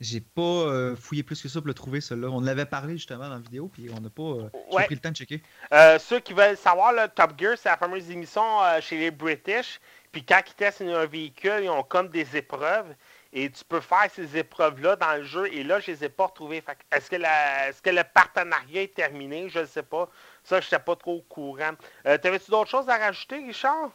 [0.00, 2.28] J'ai pas euh, fouillé plus que ça pour le trouver, celui-là.
[2.28, 4.84] On en avait parlé justement dans la vidéo, puis on n'a pas euh, Ouais.
[4.84, 5.42] pris le temps de checker.
[5.72, 9.10] Euh, ceux qui veulent savoir, là, Top Gear, c'est la fameuse émission euh, chez les
[9.10, 9.80] British.
[10.12, 12.94] Puis quand ils testent un véhicule, ils ont comme des épreuves.
[13.32, 15.46] Et tu peux faire ces épreuves-là dans le jeu.
[15.52, 16.62] Et là, je les ai pas retrouvées.
[16.90, 19.48] Est-ce que, la- est-ce que le partenariat est terminé?
[19.50, 20.10] Je ne sais pas.
[20.42, 21.72] Ça, je n'étais pas trop au courant.
[22.04, 23.90] T'avais-tu d'autres choses à rajouter, Richard?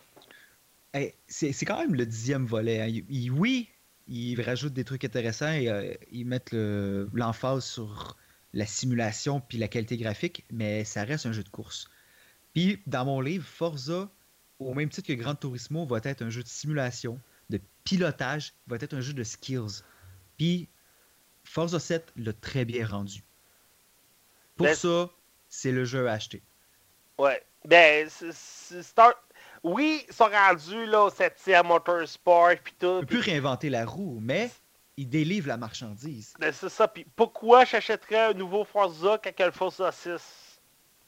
[0.94, 2.82] Hey, c'est c'est quand même le dixième volet.
[2.82, 2.88] hein.
[2.88, 3.70] Il- il- oui,
[4.14, 8.18] ils rajoutent des trucs intéressants et euh, ils mettent le- l'emphase sur
[8.54, 11.90] la simulation puis la qualité graphique, mais ça reste un jeu de course.
[12.54, 14.10] Puis, dans mon livre, Forza,
[14.60, 17.20] au même titre que Gran Turismo, va être un jeu de simulation,
[17.50, 19.84] de pilotage, va être un jeu de skills.
[20.38, 20.68] Puis,
[21.46, 23.24] Forza 7 l'a très bien rendu.
[24.58, 25.10] Pour Ben- ça,
[25.48, 26.42] c'est le jeu à acheter.
[27.18, 27.42] Ouais.
[27.66, 29.14] Ben, un-
[29.64, 32.52] Oui, ils sont rendus là, au 7e Motorsport.
[32.64, 32.86] Puis tout.
[32.88, 34.50] On peut plus réinventer la roue, mais
[34.98, 36.34] il délivre la marchandise.
[36.40, 36.88] Ben, c'est ça.
[36.88, 40.60] Puis pourquoi j'achèterais un nouveau Forza quand le Forza 6?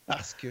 [0.06, 0.48] Parce que.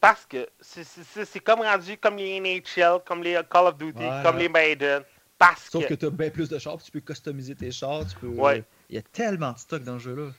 [0.00, 4.22] Parce que c'est- comme rendu comme les NHL, comme les Call of Duty, Voilà.
[4.22, 5.02] comme les Maiden.
[5.38, 5.90] Parce Sauf que...
[5.90, 8.26] que tu as bien plus de chars, tu peux customiser tes chars, tu peux.
[8.28, 8.64] Ouais.
[8.88, 10.30] Il y a tellement de stock dans ce jeu-là.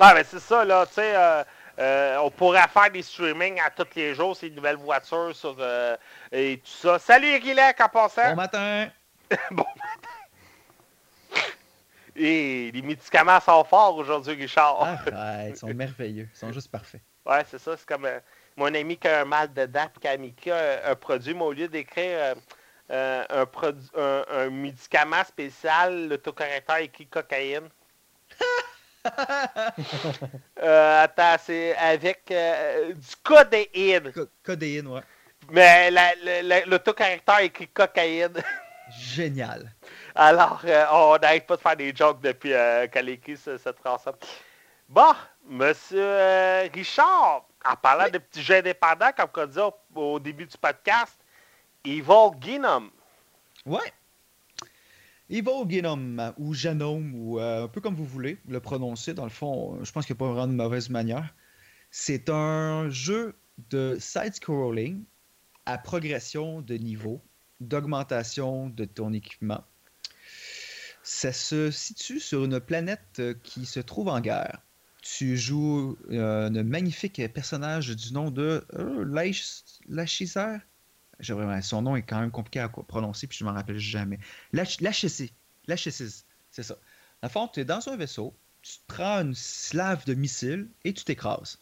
[0.00, 1.42] Ah, ben c'est ça, là, tu sais, euh,
[1.78, 5.96] euh, on pourrait faire des streamings à tous les jours, ces nouvelles voitures sur, euh,
[6.30, 6.98] et tout ça.
[6.98, 8.30] Salut Rilek en passant!
[8.30, 8.88] Bon matin!
[9.50, 9.64] Bon
[12.14, 14.82] Et les médicaments sont forts aujourd'hui, Richard.
[14.82, 16.28] Arrête, ils sont merveilleux.
[16.32, 17.00] Ils sont juste parfaits.
[17.26, 17.76] Ouais, c'est ça.
[17.76, 18.20] C'est comme euh,
[18.56, 21.42] mon ami qui a un mal de puis qui a mis un, un produit, mais
[21.42, 22.36] au lieu d'écrire
[22.88, 27.68] un, un médicament spécial, l'autocorrecteur écrit cocaïne.
[30.62, 34.12] Euh, attends, c'est avec euh, du codéine.
[34.12, 35.00] Co- Codéine, ouais.
[35.50, 36.66] Mais la- la- la-
[37.42, 38.32] écrit cocaïne.
[38.98, 39.70] Génial.
[40.14, 43.58] Alors, euh, on n'arrête pas de faire des jokes depuis euh, qu'elle a écrit ce-
[43.58, 44.00] cette phrase
[44.88, 45.12] Bon,
[45.46, 50.46] monsieur euh, Richard, en parlant de petits jeux indépendants, comme on dit au, au début
[50.46, 51.18] du podcast,
[51.84, 52.90] Evil Ginum.
[53.66, 53.92] Ouais.
[55.30, 59.30] Evil Genome, ou Genome, ou euh, un peu comme vous voulez le prononcer, dans le
[59.30, 61.34] fond, je pense qu'il n'y a pas vraiment de mauvaise manière.
[61.90, 63.34] C'est un jeu
[63.70, 65.02] de side-scrolling
[65.66, 67.22] à progression de niveau,
[67.60, 69.64] d'augmentation de ton équipement.
[71.02, 74.60] Ça se situe sur une planète euh, qui se trouve en guerre.
[75.02, 80.34] Tu joues euh, un magnifique personnage du nom de euh, Lach- Lachizer.
[80.38, 80.73] J'ai vraiment-
[81.20, 84.18] Son nom est quand même compliqué à prononcer, puis je ne m'en rappelle jamais.
[84.52, 85.32] Lach- Lachesis.
[85.66, 86.74] Lachesis, c'est ça.
[87.22, 90.68] Dans le fond, tu es dans un vaisseau, tu te prends une slave de missiles
[90.84, 91.58] et tu t'écrases.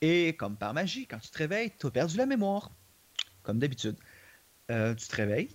[0.00, 2.70] Et comme par magie, quand tu te réveilles, tu as perdu la mémoire.
[3.42, 3.96] Comme d'habitude.
[4.70, 5.50] Euh, tu te réveilles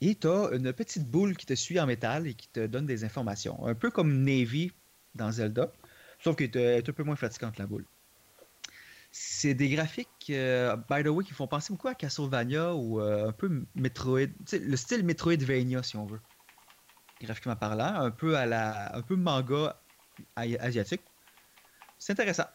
[0.00, 2.86] et tu as une petite boule qui te suit en métal et qui te donne
[2.86, 3.66] des informations.
[3.66, 4.72] Un peu comme Navy
[5.14, 5.72] dans Zelda,
[6.22, 7.84] sauf qu'elle est un peu moins fatigante la boule.
[9.14, 13.28] C'est des graphiques, euh, by the way, qui font penser beaucoup à Castlevania ou euh,
[13.28, 16.20] un peu Metroid, le style Metroidvania si on veut.
[17.20, 19.82] Graphiquement parlant, un peu à la, un peu manga
[20.36, 21.02] asiatique.
[21.98, 22.46] C'est intéressant.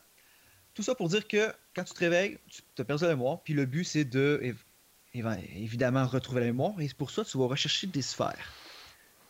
[0.74, 3.54] Tout ça pour dire que quand tu te réveilles, tu as perdu la mémoire, puis
[3.54, 4.66] le but c'est de év-
[5.14, 8.58] évi- évidemment retrouver la mémoire, et pour ça tu vas rechercher des sphères.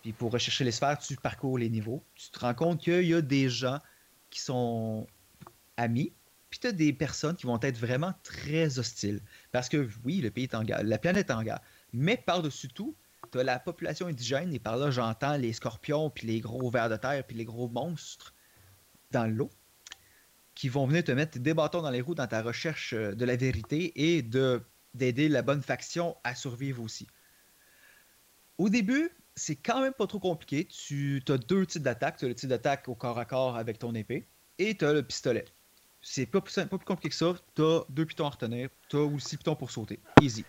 [0.02, 2.08] Puis pour rechercher les sphères, tu parcours les niveaux.
[2.16, 3.80] Tu te rends compte qu'il y a des gens
[4.30, 5.08] qui sont
[5.78, 6.18] amis,
[6.60, 9.22] tu as des personnes qui vont être vraiment très hostiles.
[9.52, 11.62] Parce que oui, le pays est en guerre, la planète est en guerre.
[11.94, 12.96] Mais par-dessus tout,
[13.32, 16.90] tu as la population indigène, et par là j'entends les scorpions, puis les gros vers
[16.90, 18.34] de terre, puis les gros monstres
[19.12, 19.50] dans l'eau,
[20.56, 23.26] qui vont venir te mettre des bâtons dans les roues dans ta recherche euh, de
[23.26, 24.62] la vérité et de
[24.94, 27.06] d'aider la bonne faction à survivre aussi.
[28.58, 30.66] Au début, c'est quand même pas trop compliqué.
[30.66, 32.18] Tu as deux types d'attaque.
[32.18, 34.94] Tu as le type d'attaque au corps à corps avec ton épée et tu as
[34.94, 35.46] le pistolet.
[36.10, 37.36] C'est pas plus, pas plus compliqué que ça.
[37.54, 38.70] T'as deux pitons à retenir.
[38.88, 40.00] T'as aussi pitons pour sauter.
[40.22, 40.46] Easy.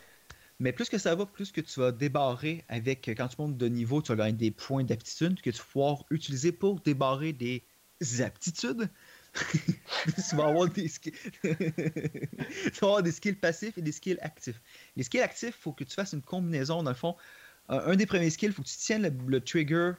[0.60, 3.66] Mais plus que ça va, plus que tu vas débarrer avec, quand tu montes de
[3.66, 7.64] niveau, tu vas gagner des points d'aptitude que tu vas pouvoir utiliser pour débarrer des
[8.20, 8.88] aptitudes.
[10.30, 11.12] tu, vas avoir des skills...
[11.42, 11.50] tu
[12.80, 14.62] vas avoir des skills passifs et des skills actifs.
[14.94, 16.84] Les skills actifs, il faut que tu fasses une combinaison.
[16.84, 17.16] Dans le fond,
[17.68, 19.92] un des premiers skills, il faut que tu tiennes le, trigger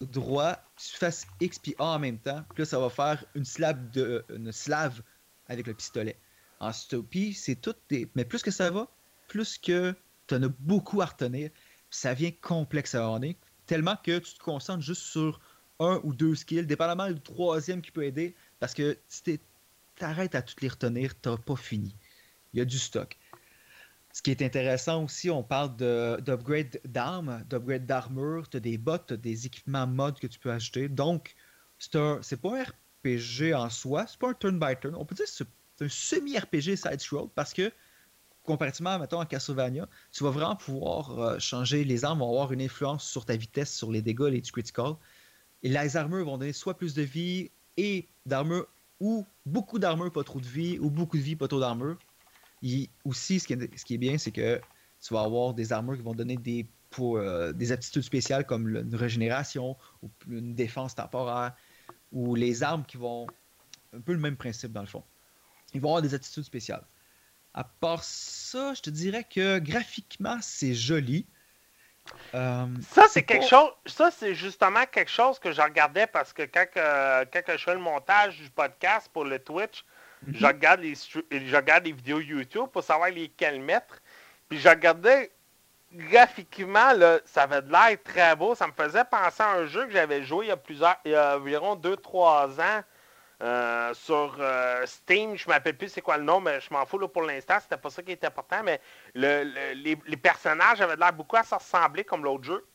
[0.00, 2.44] droit, tu fasses X et A en même temps.
[2.54, 5.02] Puis là, ça va faire une slave, de, une slave
[5.48, 6.16] avec le pistolet.
[6.60, 8.08] En stopie, c'est tout des...
[8.14, 8.88] Mais plus que ça va,
[9.28, 9.94] plus que
[10.26, 11.50] tu en as beaucoup à retenir,
[11.90, 15.40] ça vient complexe à est tellement que tu te concentres juste sur
[15.78, 19.38] un ou deux skills, dépendamment du troisième qui peut aider, parce que si
[19.96, 21.94] t'arrêtes à toutes les retenir, t'as pas fini.
[22.52, 23.18] Il y a du stock.
[24.16, 28.96] Ce qui est intéressant aussi, on parle d'upgrade d'armes, d'upgrade d'armure, tu as des bots,
[29.06, 30.88] tu as des équipements mod que tu peux acheter.
[30.88, 31.34] Donc,
[31.78, 34.94] c'est pas un RPG en soi, c'est pas un turn-by-turn.
[34.94, 35.44] On peut dire que c'est
[35.84, 37.70] un semi-RPG side-scroll parce que
[38.42, 41.84] comparativement, mettons, à Castlevania, tu vas vraiment pouvoir euh, changer.
[41.84, 44.94] Les armes vont avoir une influence sur ta vitesse, sur les dégâts, les critical.
[45.62, 48.66] Et les armures vont donner soit plus de vie et d'armure,
[48.98, 51.98] ou beaucoup d'armure, pas trop de vie, ou beaucoup de vie, pas trop d'armure.
[53.04, 54.60] Aussi, ce qui est, ce qui est bien, c'est que
[55.00, 58.68] tu vas avoir des armures qui vont donner des, pour, euh, des aptitudes spéciales comme
[58.68, 61.54] une régénération ou une défense temporaire,
[62.12, 63.26] ou les armes qui vont.
[63.92, 65.04] Un peu le même principe dans le fond.
[65.72, 66.84] Ils vont avoir des attitudes spéciales.
[67.54, 71.26] À part ça, je te dirais que graphiquement, c'est joli.
[72.34, 73.70] Euh, ça, c'est quelque chose.
[73.86, 78.38] Ça, c'est justement quelque chose que je regardais parce que quand, je fais le montage
[78.38, 79.84] du podcast pour le Twitch,
[80.26, 80.34] mhm.
[80.34, 84.00] je, regarde les, je regarde les vidéos YouTube pour savoir lesquelles mettre.
[84.48, 85.30] Puis je regardais
[85.92, 88.54] graphiquement, là, ça avait de l'air très beau.
[88.54, 91.12] Ça me faisait penser à un jeu que j'avais joué il y a plusieurs, il
[91.12, 92.82] y a environ 2-3 ans.
[93.42, 96.86] Euh, sur euh, Steam, je ne m'appelle plus c'est quoi le nom, mais je m'en
[96.86, 98.80] fous là, pour l'instant, c'était pas ça qui était important, mais
[99.14, 102.66] les, personnages avaient l'air beaucoup à se ressembler comme l'autre jeu.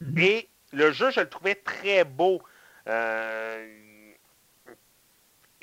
[0.00, 0.18] Mhm.
[0.18, 2.40] Et le jeu, je le trouvais très beau.
[2.86, 3.66] Euh,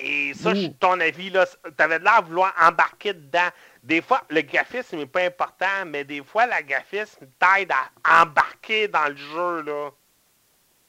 [0.00, 1.46] et ça, ton avis, là,
[1.78, 3.48] avais l'air de vouloir embarquer dedans.
[3.82, 8.88] Des fois, le graphisme n'est pas important, mais des fois, le graphisme t'aide à embarquer
[8.88, 9.90] dans le jeu, là.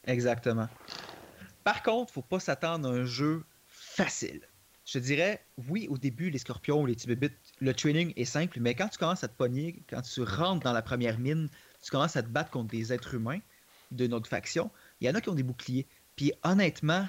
[0.06, 0.68] Exactement.
[1.64, 4.42] Par contre, faut pas s'attendre à un jeu facile.
[4.86, 8.60] Je te dirais, oui, au début, les scorpions ou les tibébites, le training est simple,
[8.60, 11.50] mais quand tu commences à te pogner, quand tu rentres dans la première mine,
[11.84, 13.40] tu commences à te battre contre des êtres humains
[13.92, 15.88] de notre faction, il y en a qui ont des boucliers.
[16.16, 17.08] Puis honnêtement,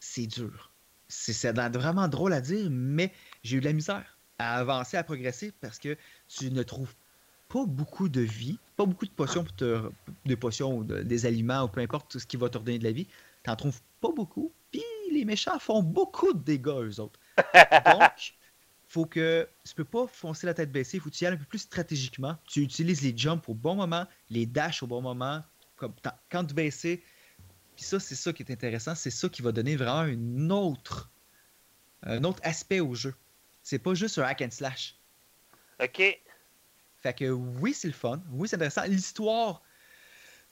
[0.00, 0.73] c'est dur.
[1.08, 3.12] C'est vraiment drôle à dire, mais
[3.42, 5.96] j'ai eu de la misère à avancer, à progresser parce que
[6.28, 6.94] tu ne trouves
[7.48, 9.90] pas beaucoup de vie, pas beaucoup de potions pour te,
[10.24, 12.84] de potions ou des aliments ou peu importe tout ce qui va te redonner de
[12.84, 13.06] la vie.
[13.42, 17.20] T'en trouves pas beaucoup, puis les méchants font beaucoup de dégâts, eux autres.
[17.86, 18.34] Donc,
[18.88, 21.34] faut que tu peux pas foncer la tête baissée, il faut que tu y ailles
[21.34, 22.36] un peu plus stratégiquement.
[22.46, 25.42] Tu utilises les jumps au bon moment, les dash au bon moment,
[25.76, 25.92] comme
[26.30, 26.86] quand tu baisses.
[27.76, 31.10] Puis ça, c'est ça qui est intéressant, c'est ça qui va donner vraiment une autre,
[32.02, 33.14] un autre aspect au jeu.
[33.62, 34.96] C'est pas juste un hack and slash.
[35.82, 36.02] OK.
[37.02, 38.22] Fait que oui, c'est le fun.
[38.30, 38.84] Oui, c'est intéressant.
[38.84, 39.62] L'histoire,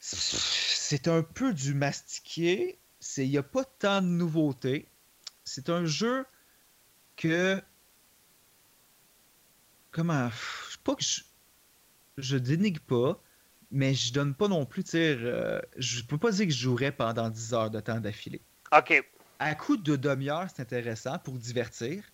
[0.01, 2.79] c'est un peu du mastiqué
[3.17, 4.89] il n'y a pas tant de nouveautés.
[5.45, 6.25] C'est un jeu
[7.17, 7.61] que.
[9.91, 10.31] Comment.
[10.71, 11.23] Je pas que je.
[12.19, 13.23] Je dénigre pas,
[13.73, 14.85] mais je donne pas non plus.
[14.95, 18.43] Euh, je peux pas dire que je jouerais pendant 10 heures de temps d'affilée.
[18.77, 19.03] OK.
[19.39, 22.05] À coup de demi-heure, c'est intéressant pour divertir,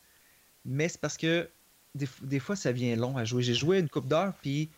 [0.64, 1.51] mais c'est parce que
[1.94, 3.42] des, fois, ça vient long à jouer.
[3.42, 4.71] J'ai joué une coupe d'heures, puis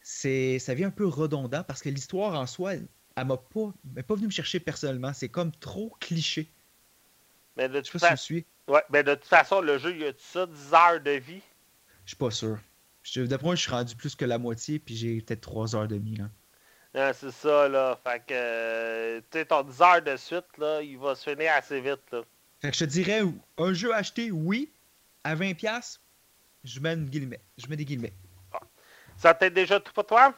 [0.00, 3.72] c'est ça vient un peu redondant parce que l'histoire en soi, elle m'a pas,
[4.06, 5.12] pas venu me chercher personnellement.
[5.12, 6.50] C'est comme trop cliché.
[7.56, 8.34] Mais de toute façon.
[8.68, 11.42] Ouais, mais de toute façon, le jeu, il y a ça 10 heures de vie?
[12.04, 12.58] Je suis pas sûr.
[13.16, 15.96] D'après moi, je suis rendu plus que la moitié, puis j'ai peut-être 3 heures de
[15.96, 17.12] vie, là.
[17.12, 17.98] c'est ça, là.
[18.04, 21.80] Fait que, tu sais, ton 10 heures de suite, là, il va se finir assez
[21.80, 22.22] vite, là.
[22.60, 23.22] Fait que je te dirais,
[23.58, 24.70] un jeu acheté, oui.
[25.24, 25.98] À 20$,
[26.64, 27.40] je mets, une guillemets.
[27.58, 28.12] je mets des guillemets.
[29.16, 30.34] Ça t'aide déjà tout pour toi?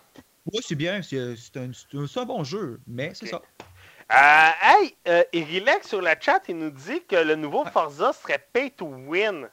[0.53, 1.01] Oui, c'est bien.
[1.03, 3.41] C'est un, un, bon jeu, mais c'est ça.
[4.13, 8.71] Euh, hey, euh, sur la chat, il nous dit que le nouveau Forza serait pay
[8.71, 9.49] to win.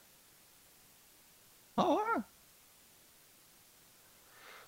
[1.78, 2.22] Ah ouais?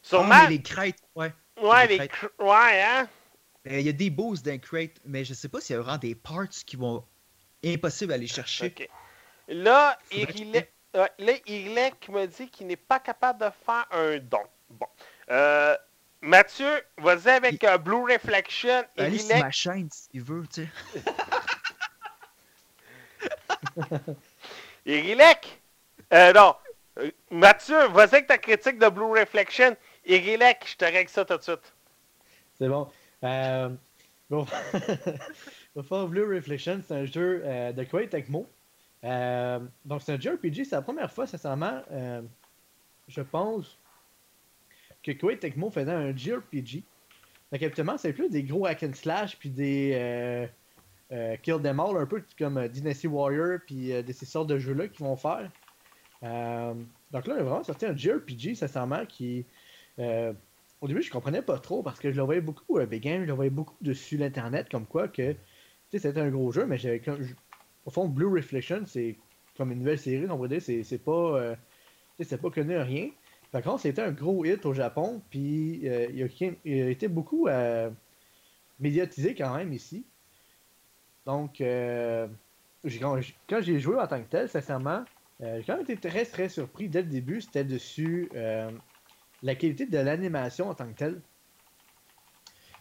[0.03, 0.29] Sûrement.
[0.33, 1.33] Ah, les crates, ouais.
[1.59, 2.31] Ouais, les, crates.
[2.39, 3.07] Ouais, hein?
[3.63, 5.81] Ben, il y a des boosts d'un crate, mais je sais pas s'il y a
[5.81, 7.03] vraiment des parts qui vont
[7.63, 8.67] impossible à aller chercher.
[8.67, 8.89] OK.
[9.47, 14.43] Là, Irilek, là, me dit qu'il n'est pas capable de faire un don.
[14.69, 14.87] Bon.
[15.31, 15.75] Euh,
[16.21, 18.83] Mathieu, vas-y avec euh, Blue Reflection.
[18.97, 20.69] Allez sur ma chaîne s'il veut, tu sais.
[24.85, 25.61] Irilek!
[26.13, 26.55] Euh, non.
[26.99, 29.75] Euh, Mathieu, vas-y avec ta critique de Blue Reflection.
[30.05, 31.73] Irilek, je te règle ça tout de suite.
[32.57, 32.87] C'est bon.
[33.23, 33.69] Euh,
[34.29, 34.45] bon.
[36.07, 38.47] Blue Reflection, c'est un jeu euh, de Koei Tecmo.
[39.03, 40.65] Euh, donc, c'est un JRPG.
[40.65, 42.21] C'est la première fois, sincèrement, euh,
[43.07, 43.77] je pense,
[45.01, 46.83] que Koei Tecmo faisait un JRPG.
[47.51, 50.49] Donc, habituellement, c'est plus des gros hack and slash puis des
[51.43, 55.05] kill them all, un peu comme Dynasty Warrior puis de ces sortes de jeux-là qu'ils
[55.05, 55.51] vont faire.
[56.21, 59.45] Donc là, il a vraiment sorti un JRPG, sincèrement, qui.
[59.99, 60.33] Euh,
[60.83, 63.21] au début, je comprenais pas trop parce que je le voyais beaucoup euh, Big Game,
[63.21, 65.33] je le voyais beaucoup dessus l'internet, comme quoi que.
[65.91, 67.01] C'était un gros jeu, mais j'avais.
[67.85, 69.15] Au fond, Blue Reflection, c'est
[69.55, 71.11] comme une nouvelle série, on dire, c'est pas.
[71.39, 71.55] euh,
[72.19, 73.11] pas connu rien.
[73.51, 77.47] Par contre, c'était un gros hit au Japon, puis euh, il, a, été beaucoup
[78.79, 80.05] médiatisé quand même ici.
[81.25, 82.27] Donc, euh,
[82.99, 85.05] quand, j'ai joué en tant que tel, sincèrement,
[85.39, 87.39] j'ai quand même été très très surpris dès le début.
[87.39, 88.29] C'était dessus
[89.43, 91.21] la qualité de l'animation en tant que tel.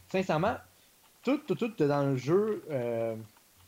[0.09, 0.57] Sincèrement,
[1.23, 3.17] tout, tout, tout dans le jeu, euh,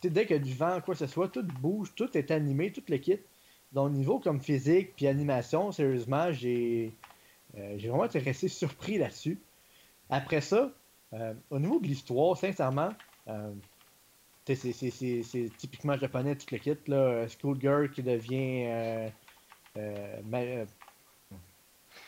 [0.02, 2.72] dès qu'il y a du vent, quoi que ce soit, tout bouge, tout est animé,
[2.72, 3.18] tout le kit.
[3.72, 6.92] Donc, niveau comme physique puis animation, sérieusement, j'ai
[7.58, 9.40] euh, vraiment été resté surpris là-dessus.
[10.08, 10.72] Après ça,
[11.14, 12.90] euh, au niveau de l'histoire, sincèrement,
[13.28, 13.52] euh,
[14.46, 16.76] c'est- typiquement japonais, tout le kit.
[16.86, 19.10] Là, Schoolgirl qui devient.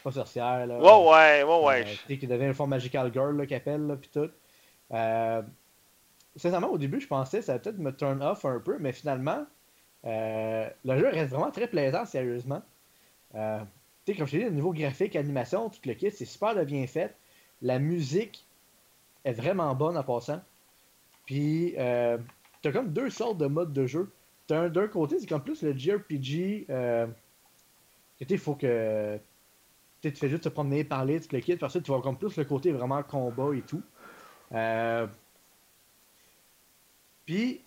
[0.07, 0.67] Pas sorcière.
[0.67, 1.85] Là, Ouais, ouais, ouais, ouais.
[2.11, 4.31] euh, qui devient une forme magical girl, qu'elle appelle, pis tout.
[4.93, 5.43] Euh,
[6.37, 8.93] sincèrement, au début, je pensais que ça allait peut-être me turn off un peu, mais
[8.93, 9.45] finalement,
[10.05, 12.63] euh, le jeu reste vraiment très plaisant, sérieusement.
[13.35, 13.59] Euh,
[14.05, 16.55] tu sais, comme je t'ai dit, au niveau graphique, animation, tout le kit, c'est super
[16.55, 17.15] de bien fait.
[17.63, 18.47] La musique
[19.25, 20.41] est vraiment bonne en passant.
[21.25, 22.17] Puis, euh,
[22.63, 24.13] t'as comme deux sortes de modes de jeu.
[24.47, 26.67] T'as un d'un côté, c'est comme plus le JRPG.
[26.71, 27.09] Euh,
[28.21, 29.19] il faut que
[30.01, 31.61] tu fais juste te promener, parler, tu le quittes.
[31.61, 33.83] Parce que tu vois comme plus le côté vraiment combat et tout.
[34.53, 35.07] Euh,
[37.25, 37.61] Puis,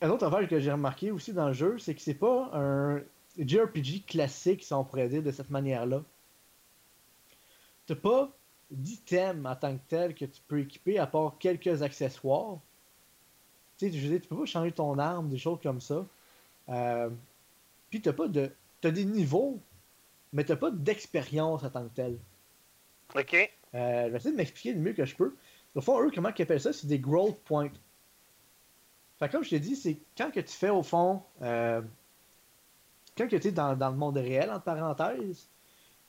[0.00, 3.02] un autre affaire que j'ai remarqué aussi dans le jeu, c'est que c'est pas un
[3.38, 6.02] JRPG classique, si on pourrait dire, de cette manière-là.
[7.86, 8.30] T'as pas
[8.70, 12.58] d'items en tant que tel que tu peux équiper à part quelques accessoires.
[13.78, 16.06] Tu sais, je veux dire, tu peux pas changer ton arme, des choses comme ça.
[16.68, 17.10] Euh,
[17.90, 18.52] Puis t'as pas de.
[18.80, 19.60] T'as des niveaux,
[20.32, 22.18] mais t'as pas d'expérience en tant que tel.
[23.14, 23.34] OK.
[23.74, 25.34] Euh, je vais essayer de m'expliquer le mieux que je peux.
[25.74, 26.72] Au fond, eux, comment ils appellent ça?
[26.72, 27.70] C'est des growth points.
[29.18, 31.82] Fait comme je t'ai dit, c'est quand que tu fais au fond, euh,
[33.16, 35.48] quand que tu es dans, dans le monde réel, entre parenthèses,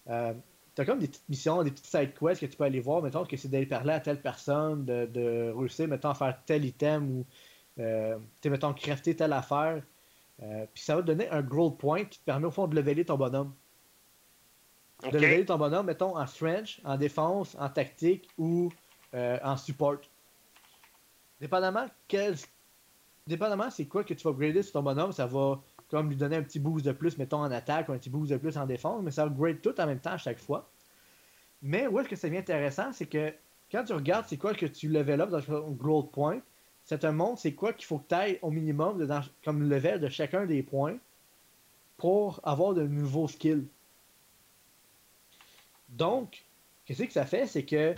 [0.08, 0.34] euh,
[0.75, 3.01] tu as comme des petites missions, des petites side quests que tu peux aller voir.
[3.01, 6.65] Mettons que c'est d'aller parler à telle personne, de, de réussir, mettons, à faire tel
[6.65, 7.25] item ou,
[7.79, 9.82] euh, tu mettons, crafter telle affaire.
[10.41, 12.75] Euh, Puis ça va te donner un growth point qui te permet au fond de
[12.75, 13.53] leveler ton bonhomme
[15.04, 15.14] de OK.
[15.14, 18.70] leveler ton bonhomme, mettons, en French, en défense, en tactique ou
[19.14, 20.00] euh, en support.
[21.40, 22.36] Dépendamment quel...
[23.28, 26.36] Dépendamment c'est quoi que tu vas grader sur ton bonhomme, ça va comme lui donner
[26.36, 28.66] un petit boost de plus, mettons, en attaque ou un petit boost de plus en
[28.66, 30.70] défense, mais ça va grade tout en même temps à chaque fois.
[31.62, 33.34] Mais où est-ce que ça devient intéressant, c'est que
[33.72, 36.42] quand tu regardes c'est quoi que tu level up dans ton growth point,
[36.84, 39.70] ça te montre c'est quoi qu'il faut que tu ailles au minimum de dans- comme
[39.70, 40.98] level de chacun des points
[41.98, 43.68] pour avoir de nouveaux skills.
[45.89, 46.45] Donc,
[46.86, 47.47] qu'est-ce que ça fait?
[47.47, 47.95] C'est que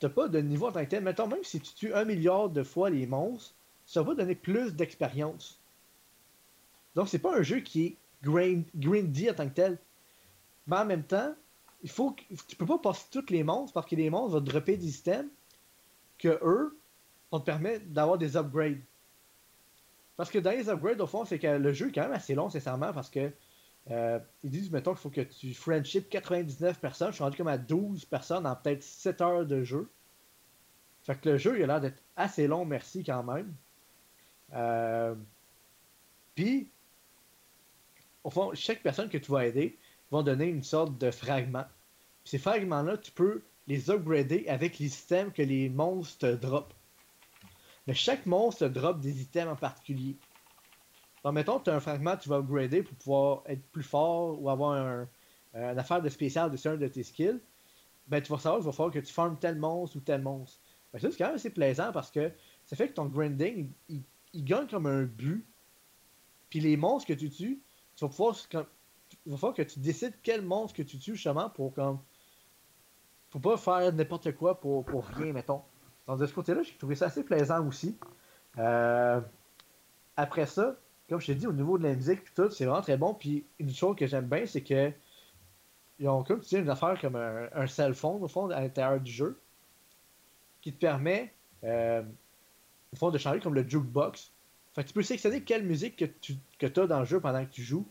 [0.00, 1.02] t'as pas de niveau en tant que tel.
[1.02, 3.54] Mettons, même si tu tues un milliard de fois les monstres,
[3.86, 5.60] ça va donner plus d'expérience.
[6.94, 9.78] Donc, c'est pas un jeu qui est grind, grindy en tant que tel.
[10.66, 11.34] Mais en même temps,
[11.82, 14.44] il faut que, tu peux pas passer tous les monstres parce que les monstres vont
[14.44, 15.28] te dropper des systèmes
[16.18, 16.76] que eux
[17.30, 18.80] vont te permettre d'avoir des upgrades.
[20.16, 22.34] Parce que dans les upgrades, au fond, c'est que le jeu est quand même assez
[22.34, 23.30] long, sincèrement, parce que
[23.90, 27.10] euh, ils disent, mettons, qu'il faut que tu friendship 99 personnes.
[27.10, 29.88] Je suis rendu comme à 12 personnes en peut-être 7 heures de jeu.
[31.02, 33.54] Fait que le jeu, il a l'air d'être assez long, merci quand même.
[34.54, 35.14] Euh,
[36.34, 36.68] Puis,
[38.24, 39.78] au fond, chaque personne que tu vas aider
[40.10, 41.64] va donner une sorte de fragment.
[42.24, 46.74] Puis ces fragments-là, tu peux les upgrader avec les systèmes que les monstres te drop.
[47.86, 50.16] Mais chaque monstre drop des items en particulier.
[51.26, 54.40] Donc, mettons, tu as un fragment que tu vas upgrader pour pouvoir être plus fort
[54.40, 55.08] ou avoir un,
[55.56, 57.40] euh, une affaire de spécial de un de tes skills.
[58.06, 60.60] Ben, tu vas savoir qu'il va falloir que tu farmes tel monstre ou tel monstre.
[60.92, 62.30] Ben, ça, c'est quand même assez plaisant parce que
[62.64, 64.04] ça fait que ton grinding, il,
[64.44, 65.44] gagne comme un but.
[66.48, 67.60] Puis les monstres que tu tues,
[67.96, 71.50] tu vas pouvoir, il va falloir que tu décides quel monstre que tu tues justement
[71.50, 71.98] pour comme.
[73.30, 75.62] Pour pas faire n'importe quoi pour, pour rien, mettons.
[76.06, 77.98] Donc de ce côté-là, j'ai trouvé ça assez plaisant aussi.
[78.58, 79.20] Euh,
[80.16, 80.76] après ça,
[81.08, 83.14] comme je t'ai dit, au niveau de la musique, tout, c'est vraiment très bon.
[83.14, 84.92] Puis une chose que j'aime bien, c'est que
[85.98, 88.60] ils ont comme tu dis, une affaire comme un, un cell phone, au fond, à
[88.60, 89.40] l'intérieur du jeu,
[90.60, 91.32] qui te permet,
[91.64, 92.02] euh,
[92.92, 94.32] au fond, de changer comme le jukebox.
[94.74, 97.44] Fait que tu peux sélectionner quelle musique que tu que as dans le jeu pendant
[97.44, 97.86] que tu joues,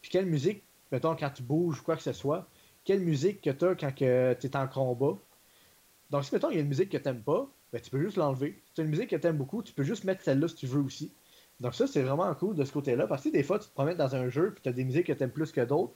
[0.00, 2.48] puis quelle musique, mettons, quand tu bouges ou quoi que ce soit,
[2.84, 5.18] quelle musique que tu as quand tu es en combat.
[6.10, 8.00] Donc, si, mettons, il y a une musique que tu n'aimes pas, ben, tu peux
[8.00, 8.62] juste l'enlever.
[8.66, 10.54] Si tu as une musique que tu aimes beaucoup, tu peux juste mettre celle-là si
[10.54, 11.12] tu veux aussi.
[11.60, 13.06] Donc, ça, c'est vraiment cool de ce côté-là.
[13.06, 15.06] Parce que des fois, tu te promènes dans un jeu, puis tu as des musiques
[15.06, 15.94] que tu aimes plus que d'autres.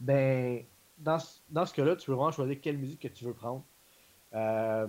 [0.00, 0.64] Ben,
[0.98, 1.18] dans,
[1.50, 3.64] dans ce cas-là, tu peux vraiment choisir quelle musique que tu veux prendre.
[4.34, 4.86] Euh,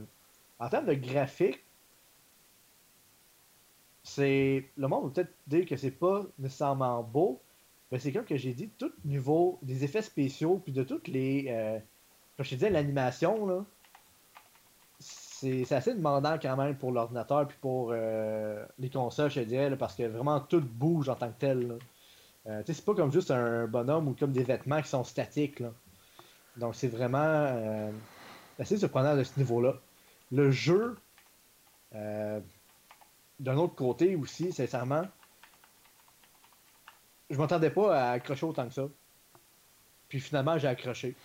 [0.60, 1.64] en termes de graphique,
[4.04, 4.70] c'est.
[4.78, 7.42] Le monde va peut-être dire que c'est pas nécessairement beau,
[7.92, 11.46] mais c'est comme que j'ai dit, tout niveau des effets spéciaux, puis de toutes les.
[11.50, 11.80] Euh,
[12.38, 13.66] comme je te disais, l'animation, là.
[15.42, 19.96] C'est assez demandant quand même pour l'ordinateur puis pour euh, les consoles, je dirais, parce
[19.96, 21.78] que vraiment tout bouge en tant que tel.
[22.48, 25.64] Euh, c'est pas comme juste un bonhomme ou comme des vêtements qui sont statiques.
[26.58, 27.90] Donc c'est vraiment euh,
[28.60, 29.76] assez surprenant de ce niveau-là.
[30.32, 30.98] Le jeu,
[31.96, 32.42] euh,
[33.40, 35.04] d'un autre côté aussi, sincèrement,
[37.30, 38.90] je m'attendais pas à accrocher autant que ça.
[40.10, 41.16] Puis finalement, j'ai accroché.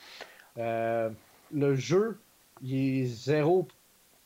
[0.56, 2.20] Le jeu,
[2.62, 3.66] il est zéro.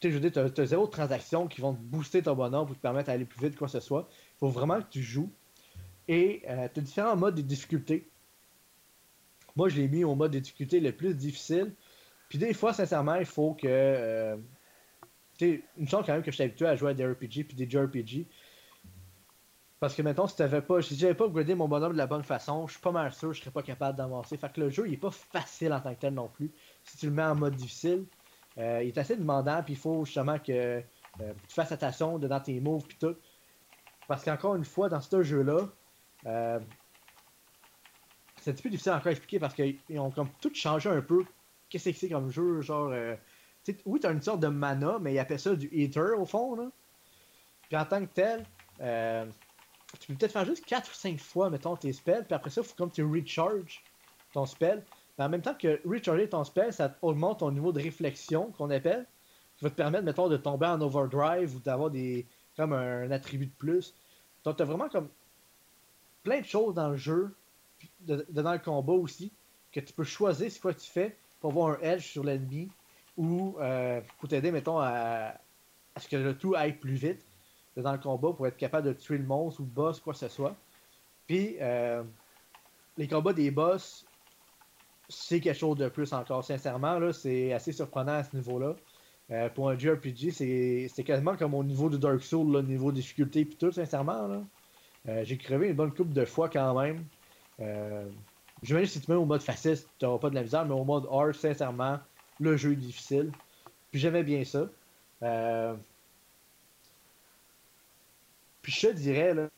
[0.00, 2.66] Tu sais, je veux dire, tu as, zéro transaction qui vont te booster ton bonheur
[2.66, 4.08] pour te permettre d'aller plus vite, quoi que ce soit.
[4.36, 5.30] Il faut vraiment que tu joues.
[6.06, 8.08] Et euh, tu as différents modes de difficulté.
[9.56, 11.74] Moi, je l'ai mis au mode de difficulté le plus difficile.
[12.28, 13.66] Puis des fois, sincèrement, il faut que.
[13.66, 14.36] Euh,
[15.36, 17.54] tu une chance quand même que je suis habitué à jouer à des RPG puis
[17.54, 18.26] des JRPG.
[19.80, 20.82] Parce que maintenant, si t'avais pas.
[20.82, 23.28] Si j'avais pas upgradé mon bonhomme de la bonne façon, je suis pas mal sûr
[23.28, 24.36] que je serais pas capable d'avancer.
[24.36, 26.50] Fait que le jeu, il est pas facile en tant que tel non plus.
[26.84, 28.04] Si tu le mets en mode difficile,
[28.58, 32.40] euh, il est assez demandant, puis il faut justement que euh, tu fasses attention dans
[32.40, 33.16] tes moves puis tout.
[34.08, 35.68] Parce qu'encore une fois, dans ce jeu-là,
[36.26, 36.58] euh,
[38.40, 41.02] c'est un petit peu difficile encore à expliquer parce qu'ils ont comme tout changé un
[41.02, 41.24] peu.
[41.68, 42.92] Qu'est-ce que c'est comme jeu, genre.
[43.84, 46.70] Oui, t'as une sorte de mana, mais ils appellent ça du Ether au fond, là.
[47.68, 48.46] Puis en tant que tel,
[50.00, 52.62] tu peux peut-être faire juste 4 ou 5 fois, mettons, tes spells, puis après ça,
[52.62, 53.84] il faut comme tu recharges
[54.32, 54.82] ton spell.
[55.18, 58.70] Mais en même temps que recharger ton spell, ça augmente ton niveau de réflexion, qu'on
[58.70, 59.06] appelle,
[59.56, 63.46] qui va te permettre, mettons, de tomber en overdrive ou d'avoir des comme un, attribut
[63.46, 63.94] de plus.
[64.44, 65.08] Donc, t'as vraiment comme
[66.24, 67.34] plein de choses dans le jeu,
[68.00, 69.32] dans le combat aussi,
[69.72, 72.68] que tu peux choisir ce que tu fais pour avoir un edge sur l'ennemi
[73.16, 75.34] ou euh, pour t'aider, mettons, à,
[75.96, 77.24] ce que le tout aille plus vite
[77.76, 80.18] dans le combat pour être capable de tuer le monstre ou le boss, quoi que
[80.18, 80.56] ce soit.
[81.28, 82.02] Puis, euh,
[82.96, 84.04] les combats des boss,
[85.08, 86.44] c'est quelque chose de plus encore.
[86.44, 88.76] Sincèrement, c'est assez surprenant à ce niveau-là.
[89.30, 93.44] Euh, pour un JRPG, c'est quasiment comme au niveau de Dark Souls, le niveau difficulté
[93.44, 94.44] puis tout, sincèrement.
[95.08, 97.04] Euh, j'ai crevé une bonne coupe de fois quand même.
[97.60, 98.08] Euh,
[98.62, 100.84] je si tu mets au mode facile, tu n'auras pas de la misère, mais au
[100.84, 101.98] mode hard, sincèrement,
[102.40, 103.32] le jeu est difficile.
[103.90, 104.68] Puis j'aimais bien ça.
[105.22, 105.74] Euh,
[108.62, 109.48] puis je te dirais, là.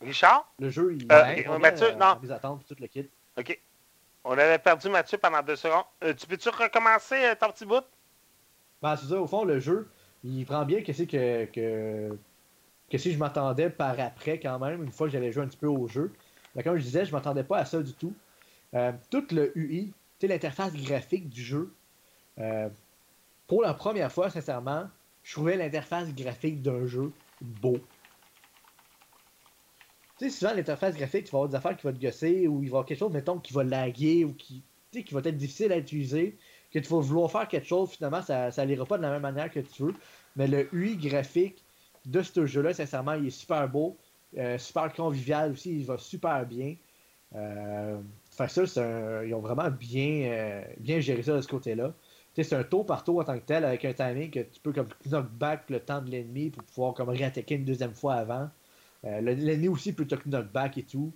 [0.00, 0.50] Richard?
[0.58, 2.18] Le jeu, il euh, Mathieu, non.
[2.22, 3.08] Les attentes, tout le kit.
[3.38, 3.60] OK.
[4.24, 5.84] On avait perdu Mathieu pendant deux secondes.
[6.00, 7.84] tu peux-tu recommencer ton petit bout?
[8.82, 9.90] Ben, c'est ça, au fond, le jeu,
[10.24, 12.18] il prend bien qu'est-ce que, que,
[12.90, 15.56] que si je m'attendais par après quand même, une fois que j'avais joué un petit
[15.56, 16.12] peu au jeu.
[16.54, 18.14] Mais comme je disais, je m'attendais pas à ça du tout.
[18.74, 19.92] Euh, tout le UI,
[20.22, 21.72] l'interface graphique du jeu,
[22.38, 22.68] euh,
[23.46, 24.88] pour la première fois, sincèrement,
[25.22, 27.78] je trouvais l'interface graphique d'un jeu beau.
[30.20, 32.62] Tu sais, souvent, l'interface graphique, tu vas avoir des affaires qui vont te gosser ou
[32.62, 34.62] il va y avoir quelque chose, mettons, qui va laguer ou qui,
[34.92, 36.36] qui va être difficile à utiliser
[36.70, 39.50] que tu vas vouloir faire quelque chose, finalement, ça n'ira pas de la même manière
[39.50, 39.94] que tu veux.
[40.36, 41.64] Mais le UI graphique
[42.04, 43.96] de ce jeu-là, sincèrement, il est super beau,
[44.36, 46.76] euh, super convivial aussi, il va super bien.
[47.34, 47.98] Euh,
[48.28, 48.46] ça,
[49.24, 51.94] ils ont vraiment bien, euh, bien géré ça de ce côté-là.
[52.34, 54.72] C'est un tour par tour en tant que tel, avec un timing que tu peux
[54.74, 58.50] comme knock back le temps de l'ennemi pour pouvoir comme réattaquer une deuxième fois avant.
[59.04, 61.12] Euh, l'ennemi aussi peut te knock back et tout.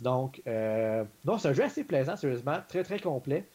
[0.00, 3.46] Donc, non, c'est un jeu assez plaisant, sérieusement, très très complet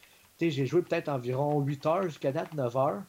[0.48, 3.02] j'ai joué peut-être environ 8 heures jusqu'à date 9 heures.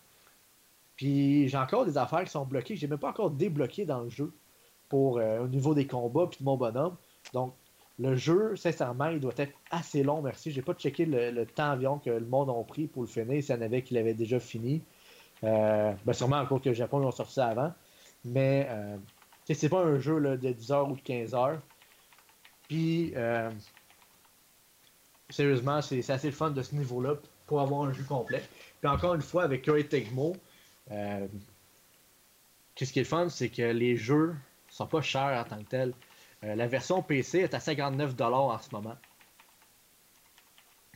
[0.97, 2.76] Puis j'ai encore des affaires qui sont bloquées.
[2.76, 4.34] J'ai même pas encore débloqué dans le jeu
[4.89, 6.97] pour euh, au niveau des combats puis de mon bonhomme.
[7.34, 7.53] Donc
[7.97, 10.51] le jeu, sincèrement, il doit être assez long, merci.
[10.51, 13.55] J'ai pas checké le, temps environ que le monde a pris pour le finir, s'il
[13.55, 14.82] y en avait qui l'avaient déjà fini.
[15.43, 17.72] Euh, ben sûrement encore que le Japon l'ont sorti avant.
[18.26, 18.97] Mais euh,
[19.54, 21.60] c'est pas un jeu de 10 heures ou de 15 heures.
[22.68, 23.49] Puis euh,
[25.30, 27.16] sérieusement, c'est assez le fun de ce niveau-là
[27.47, 28.43] pour avoir un jeu complet.
[28.80, 30.36] Puis encore une fois, avec Curry Tegmo,
[30.91, 31.28] euh,
[32.76, 34.36] qu'est-ce qui est le fun, c'est que les jeux
[34.70, 35.93] sont pas chers en tant que tels.
[36.43, 38.97] Euh, la version PC est à 59$ en ce moment.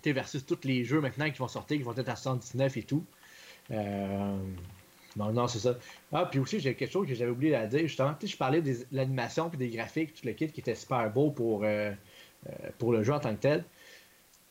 [0.03, 3.05] versus tous les jeux maintenant qui vont sortir, qui vont être à 119 et tout.
[3.71, 4.37] Euh,
[5.15, 5.77] non, non, c'est ça.
[6.11, 7.81] Ah, puis aussi, j'ai quelque chose que j'avais oublié à dire.
[7.81, 11.31] Justement, je parlais de l'animation et des graphiques, tout le kit qui était super beau
[11.31, 11.91] pour, euh,
[12.77, 13.63] pour le jeu en tant que tel.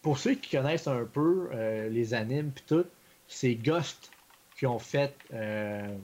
[0.03, 1.49] Pour ceux qui connaissent un peu
[1.89, 2.85] les animes et tout,
[3.27, 4.11] c'est Ghost
[4.57, 5.15] qui ont fait.
[5.33, 5.97] Euh,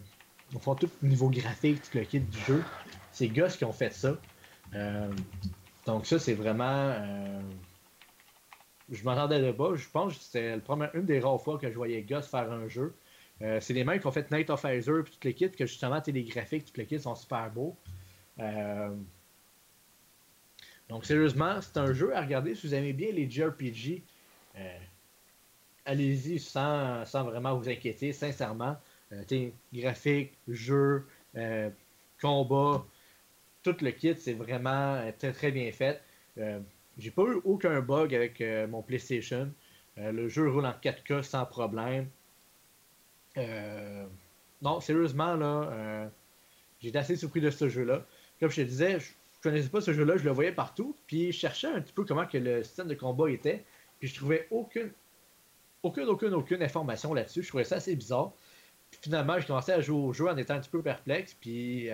[0.60, 2.64] font tout niveau graphique, tout le kit du jeu.
[3.12, 4.16] C'est Ghost qui ont fait ça.
[4.74, 5.10] Euh,
[5.86, 6.64] donc ça, c'est vraiment...
[6.64, 7.40] Euh,
[8.90, 9.74] je m'attendais de pas.
[9.76, 10.58] Je pense que c'était
[10.94, 12.94] une des rares fois que je voyais Ghost faire un jeu.
[13.42, 16.02] Euh, c'est les mêmes qui ont fait Night of et toutes les kits, que justement,
[16.06, 17.76] les graphiques, toutes les kits sont super beaux.
[20.88, 24.02] Donc sérieusement, c'est un jeu à regarder si vous aimez bien les JRPG.
[25.84, 28.76] Allez-y sans, sans, vraiment vous inquiéter, sincèrement.
[29.72, 31.06] graphique, jeu,
[32.20, 32.84] combat,
[33.62, 36.00] tout le kit, c'est vraiment euh, très très bien fait.
[36.38, 36.60] Euh,
[36.98, 39.52] j'ai pas eu aucun bug avec euh, mon PlayStation.
[39.96, 42.08] le jeu roule en 4K sans problème.
[44.62, 46.10] Non, sérieusement, là,
[46.80, 48.04] j'ai été assez surpris de ce jeu-là.
[48.38, 49.12] Comme je te disais, je
[49.42, 52.26] connaissais pas ce jeu-là, je le voyais partout, puis je cherchais un petit peu comment
[52.26, 53.64] que le système de combat était,
[53.98, 54.92] puis je trouvais aucune,
[55.82, 57.42] aucune, aucune, aucune information là-dessus.
[57.42, 58.32] Je trouvais ça assez bizarre.
[58.90, 61.88] Puis finalement, j'ai commencé à jouer au jeu en étant un petit peu perplexe, puis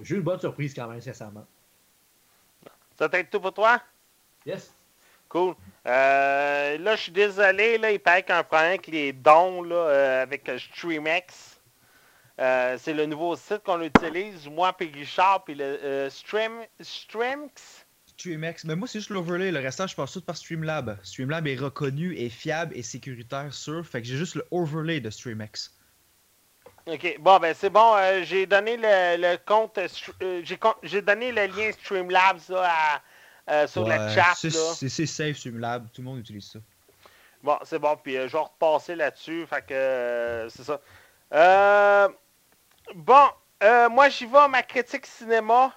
[0.00, 1.46] j'ai eu une bonne surprise quand même, sincèrement.
[2.96, 3.80] Ça t'aide tout pour toi?
[4.46, 4.74] Yes.
[5.30, 5.54] Cool.
[5.86, 9.12] Euh, là, je suis désolé, là, il paraît qu'il y a un problème avec les
[9.12, 11.58] dons là, euh, avec StreamX.
[12.40, 17.86] Euh, c'est le nouveau site qu'on utilise, moi et Richard, puis le Stream, StreamX.
[18.06, 18.64] StreamX.
[18.64, 19.52] Mais moi, c'est juste l'overlay.
[19.52, 20.98] Le restant, je passe tout par Streamlab.
[21.02, 23.86] Streamlab est reconnu, est fiable et sécuritaire sur.
[23.86, 25.70] Fait que j'ai juste le overlay de StreamX.
[26.86, 27.16] OK.
[27.20, 27.94] Bon, ben c'est bon.
[27.96, 29.78] Euh, j'ai donné le, compte.
[29.78, 30.42] Euh,
[30.82, 33.00] j'ai donné le lien Streamlabs à,
[33.66, 34.34] sur le chat.
[34.34, 35.88] C'est safe Streamlabs.
[35.92, 36.58] Tout le monde utilise ça.
[37.42, 37.96] Bon, c'est bon.
[37.96, 39.46] Puis euh, je vais repasser là-dessus.
[39.46, 42.08] Fait que c'est ça.
[42.94, 43.28] bon,
[43.90, 45.72] moi j'y vais ma critique cinéma.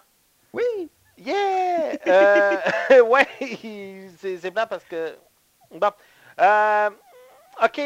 [0.51, 0.89] Oui.
[1.17, 1.97] Yeah!
[3.03, 3.27] ouais,
[4.19, 5.15] c'est bien parce que.
[5.71, 5.91] Bon.
[7.61, 7.81] OK.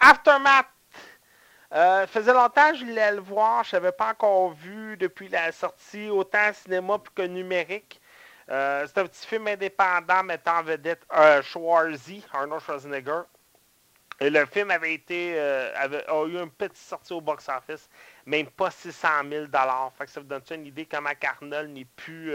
[0.00, 0.66] Aftermath
[1.72, 3.62] euh, faisait longtemps que je voulais le voir.
[3.64, 8.00] Je n'avais pas encore vu depuis la sortie, autant cinéma que numérique.
[8.50, 13.22] Euh, c'est un petit film indépendant mettant en vedette euh, Schwarzy, Arnold Schwarzenegger.
[14.18, 17.88] Et le film avait été euh, avait, a eu une petite sortie au box-office,
[18.26, 19.46] même pas 600 000
[19.96, 22.34] fait que Ça vous donne une idée comment Carnel n'est plus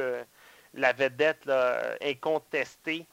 [0.73, 1.49] la vedette
[2.01, 3.05] incontestée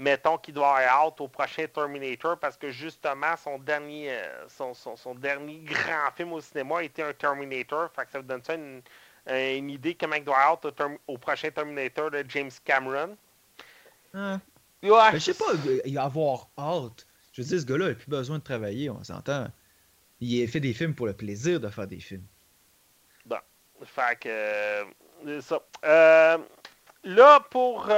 [0.00, 5.14] mettons qu'il doit être out au prochain Terminator parce que justement son dernier euh, son,
[5.14, 7.90] dernier grand film au cinéma était un Terminator.
[7.94, 8.82] Fait que ça vous donne une,
[9.30, 13.16] une idée comment il doit être au, prochain Terminator de James Cameron.
[14.14, 14.40] Hein?
[14.82, 15.52] je sais pas,
[15.84, 17.06] il va avoir hâte.
[17.32, 19.48] Je veux dire, ce gars-là n'a plus besoin de travailler, on s'entend.
[20.20, 22.26] Il a fait des films pour le plaisir de faire des films.
[23.24, 23.38] Bon.
[23.84, 24.28] Fait que.
[24.28, 25.60] Euh, ça.
[25.84, 26.38] Euh,
[27.04, 27.88] là, pour.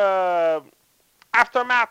[1.32, 1.88] Aftermath.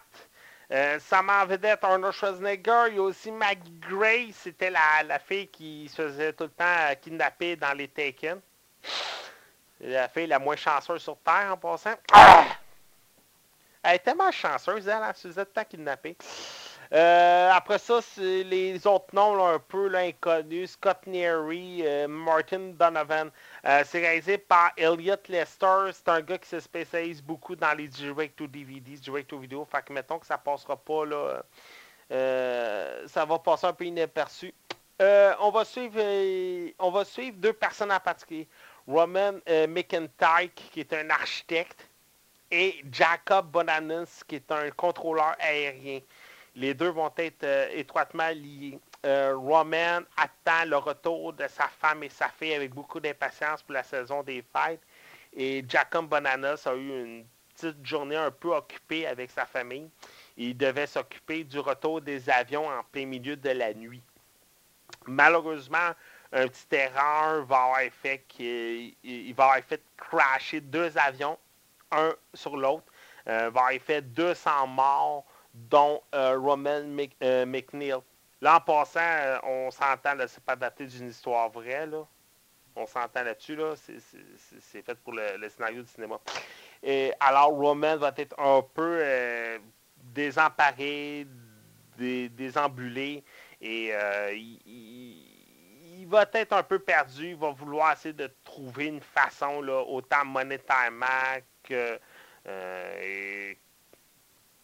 [0.71, 2.85] Euh, ça m'en vedette Arnold Schwarzenegger.
[2.89, 4.31] Il y a aussi Maggie Gray.
[4.31, 8.39] C'était la, la, fille qui se faisait tout le temps kidnapper dans les Taken.
[9.81, 11.95] La fille la moins chanceuse sur Terre en passant.
[12.13, 12.45] Ah!
[13.83, 16.15] Elle est tellement chanceuse, elle, elle se faisait kidnapper.
[16.93, 20.71] Euh, après ça, c'est les autres noms un peu inconnus.
[20.71, 23.31] Scott Neary, euh, Martin Donovan.
[23.65, 25.91] Euh, c'est réalisé par Elliot Lester.
[25.93, 29.65] C'est un gars qui se spécialise beaucoup dans les direct to DVD, direct to video.
[29.65, 31.43] Fait que mettons que ça passera pas là.
[33.07, 34.53] ça va passer un peu inaperçu.
[34.99, 35.97] on va suivre
[36.77, 38.49] on va suivre deux personnes en particulier.
[38.87, 39.33] Roman
[39.67, 41.87] McIntyre, qui est un architecte,
[42.51, 46.01] et Jacob Bonanis, qui est un contrôleur aérien.
[46.55, 48.77] Les deux vont être euh, étroitement liés.
[49.05, 53.73] Euh, Roman attend le retour de sa femme et sa fille avec beaucoup d'impatience pour
[53.73, 54.81] la saison des fêtes.
[55.33, 57.25] Et Jacob Bonanas a eu une
[57.55, 59.89] petite journée un peu occupée avec sa famille.
[60.35, 64.01] Il devait s'occuper du retour des avions en plein milieu de la nuit.
[65.07, 65.95] Malheureusement,
[66.33, 68.95] un petit erreur va avoir fait qu'il
[69.35, 71.37] va avoir fait crasher deux avions,
[71.91, 72.85] un sur l'autre.
[73.27, 76.83] Euh, va avoir fait 200 morts dont euh, Roman
[77.23, 77.95] euh, McNeil.
[78.41, 82.05] Là, en passant, euh, on s'entend, c'est pas adapté d'une histoire vraie, là.
[82.75, 83.73] On s'entend là-dessus, là.
[83.75, 86.19] C'est fait pour le, scénario du cinéma.
[86.81, 89.03] Et alors, Roman va être un peu
[89.97, 91.27] désemparé,
[91.97, 93.23] désambulé,
[93.61, 93.91] et
[96.11, 97.33] va être un peu perdu.
[97.35, 101.99] Va vouloir essayer de trouver une façon, là, autant monétairement que.
[102.47, 103.53] Euh,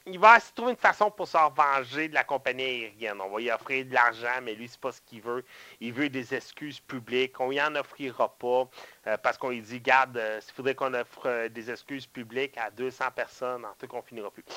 [0.09, 3.19] il va essayer de trouver une façon pour se revenger de la compagnie aérienne.
[3.19, 5.43] On va lui offrir de l'argent, mais lui, c'est pas ce qu'il veut.
[5.81, 7.39] Il veut des excuses publiques.
[7.39, 8.69] On y en offrira pas
[9.07, 12.71] euh, parce qu'on lui dit, garde, euh, il faudrait qu'on offre des excuses publiques à
[12.71, 14.43] 200 personnes, en tout qu'on finira plus.
[14.43, 14.51] tu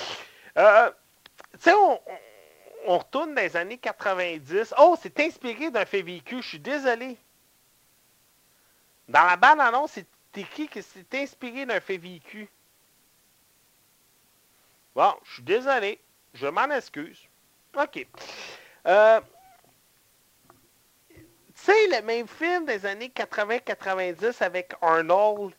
[1.58, 2.18] sais, on, on
[2.86, 4.74] retourne dans les années 90.
[4.78, 6.42] Oh, c'est inspiré d'un fait vécu.
[6.42, 7.16] Je suis désolé.
[9.08, 10.06] Dans la bande-annonce, c'est
[10.36, 12.48] écrit que c'est inspiré d'un fait vécu.
[14.94, 16.00] Bon, je suis désolé.
[16.34, 17.20] Je m'en excuse.
[17.76, 18.06] OK.
[18.86, 19.20] Euh,
[21.10, 21.22] tu
[21.54, 25.52] sais, le même film des années 80-90 avec Arnold,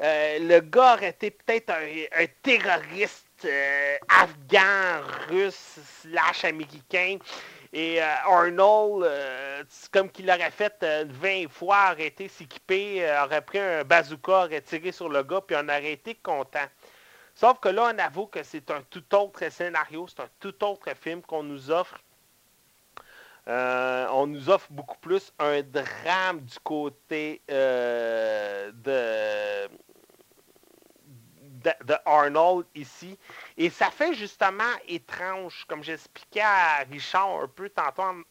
[0.00, 7.18] euh, le gars aurait été peut-être un terroriste euh, afghan, russe, slash américain.
[7.72, 13.58] Et euh, Arnold, euh, comme qu'il aurait fait 20 fois, aurait été s'équiper, aurait pris
[13.58, 16.66] un bazooka, aurait tiré sur le gars, puis on aurait été content.
[17.34, 20.94] Sauf que là, on avoue que c'est un tout autre scénario, c'est un tout autre
[20.94, 21.98] film qu'on nous offre.
[23.48, 28.72] on nous offre beaucoup plus un drame du côté de
[31.64, 33.18] de, Arnold ici.
[33.56, 38.22] Et ça fait justement étrange, comme j'expliquais à Richard un peu tantôt en,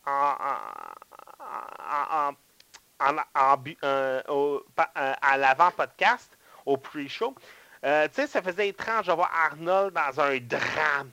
[4.99, 7.35] à l'avant-podcast, au pre-show.
[7.83, 11.11] Euh, tu sais, ça faisait étrange de voir Arnold dans un drame.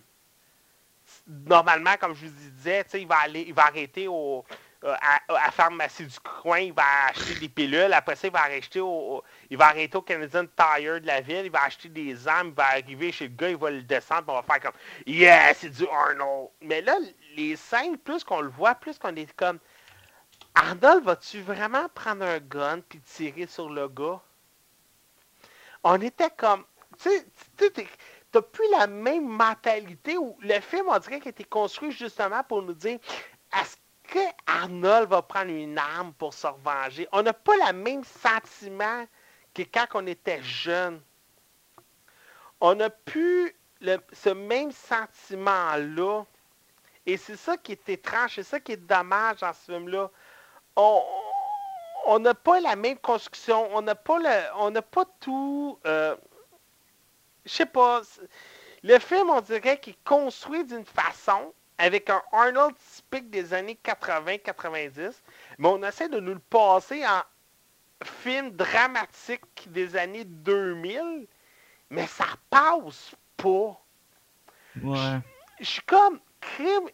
[1.27, 5.51] Normalement, comme je vous disais, il va aller, il va arrêter au, euh, à, la
[5.51, 7.93] pharmacie du coin, il va acheter des pilules.
[7.93, 11.45] Après ça, il va arrêter au, il va arrêter au Canadian Tire de la ville.
[11.45, 12.49] Il va acheter des armes.
[12.49, 13.51] Il va arriver chez le gars.
[13.51, 14.25] Il va le descendre.
[14.29, 16.49] On va faire comme Yeah, c'est du Arnold.
[16.63, 16.97] Mais là,
[17.37, 19.59] les scènes, plus qu'on le voit, plus qu'on est comme
[20.55, 24.21] Arnold, vas-tu vraiment prendre un gun puis tirer sur le gars?
[25.85, 26.65] On était comme.
[27.03, 27.11] Tu
[27.59, 27.87] sais,
[28.33, 32.63] t'as plus la même mentalité où le film, on dirait qu'il été construit justement pour
[32.63, 32.99] nous dire
[33.59, 33.77] est-ce
[34.47, 37.09] Arnold va prendre une arme pour se revenger?
[37.13, 39.07] On n'a pas le même sentiment
[39.55, 41.01] que quand on était jeune.
[42.61, 43.55] On n'a plus
[44.13, 46.25] ce même sentiment-là.
[47.07, 50.11] Et c'est ça qui est étrange, c'est ça qui est dommage dans ce film-là.
[50.77, 55.79] On n'a pas la même construction, on n'a pas le, on n'a pas tout.
[55.87, 56.17] Euh,
[57.45, 58.03] je sais pas.
[58.83, 63.79] Le film, on dirait qu'il est construit d'une façon, avec un Arnold typique des années
[63.83, 65.13] 80-90,
[65.59, 67.23] mais on essaie de nous le passer en
[68.05, 71.27] film dramatique des années 2000,
[71.89, 73.81] mais ça passe pas.
[74.83, 75.19] Ouais.
[75.59, 76.21] Je suis comme,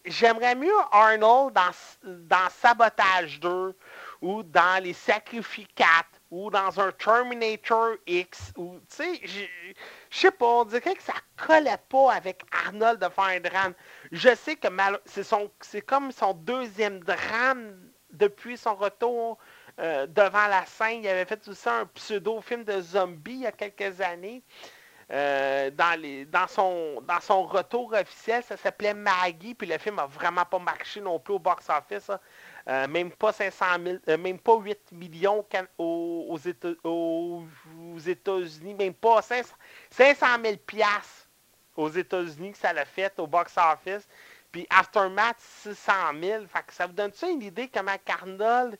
[0.04, 1.70] j'aimerais mieux Arnold dans,
[2.04, 3.76] dans Sabotage 2
[4.22, 5.84] ou dans Les Sacrificats
[6.30, 9.46] ou dans un Terminator X ou tu sais je
[10.10, 13.74] sais pas on dirait que ça collait pas avec Arnold de faire un drame.
[14.12, 14.68] Je sais que
[15.60, 17.76] c'est comme son deuxième drame
[18.12, 19.38] depuis son retour
[19.78, 21.02] euh, devant la scène.
[21.02, 24.42] Il avait fait aussi un pseudo film de zombie il y a quelques années.
[25.12, 30.00] Euh, dans, les, dans, son, dans son retour officiel, ça s'appelait Maggie, puis le film
[30.00, 32.10] a vraiment pas marché non plus au box-office.
[32.68, 33.64] Euh, même pas 500
[34.06, 35.46] 000, même pas 8 millions
[35.78, 36.36] aux,
[38.04, 39.54] États-Unis, même pas 500,
[40.42, 41.28] 000 piastres
[41.76, 44.08] aux États-Unis que ça l'a fait au box-office.
[44.50, 46.46] Puis Aftermath, 600 000.
[46.46, 48.76] Fait que ça vous donne ça une idée comment Arnold,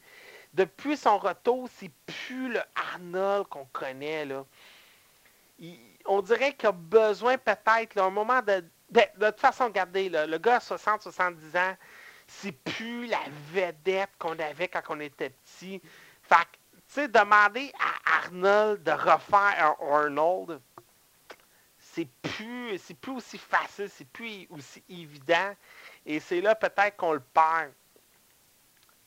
[0.53, 4.25] depuis son retour, c'est plus le Arnold qu'on connaît.
[4.25, 4.45] Là.
[6.07, 8.65] on dirait qu'il a besoin peut-être, un moment de...
[8.89, 11.77] De, toute façon, regardez, le gars a 60-70 ans,
[12.27, 13.21] c'est plus la
[13.53, 15.81] vedette qu'on avait quand on était petit.
[16.23, 20.61] Fait que, tu sais, demander à Arnold de refaire un Arnold,
[21.79, 25.55] c'est plus, c'est plus aussi facile, c'est plus aussi évident.
[26.05, 27.73] Et c'est là peut-être qu'on le perd.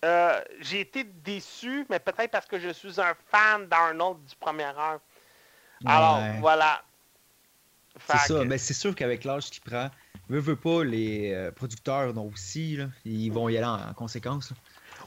[0.05, 4.63] Euh, j'ai été déçu, mais peut-être parce que je suis un fan d'Arnold du premier
[4.63, 4.99] heure.
[5.86, 6.82] Alors, voilà.
[8.08, 9.90] C'est ça, mais c'est sûr qu'avec l'âge qu'il prend,
[10.30, 14.54] Veux, veux pas, les euh, producteurs non aussi, là, ils vont y aller en, conséquence.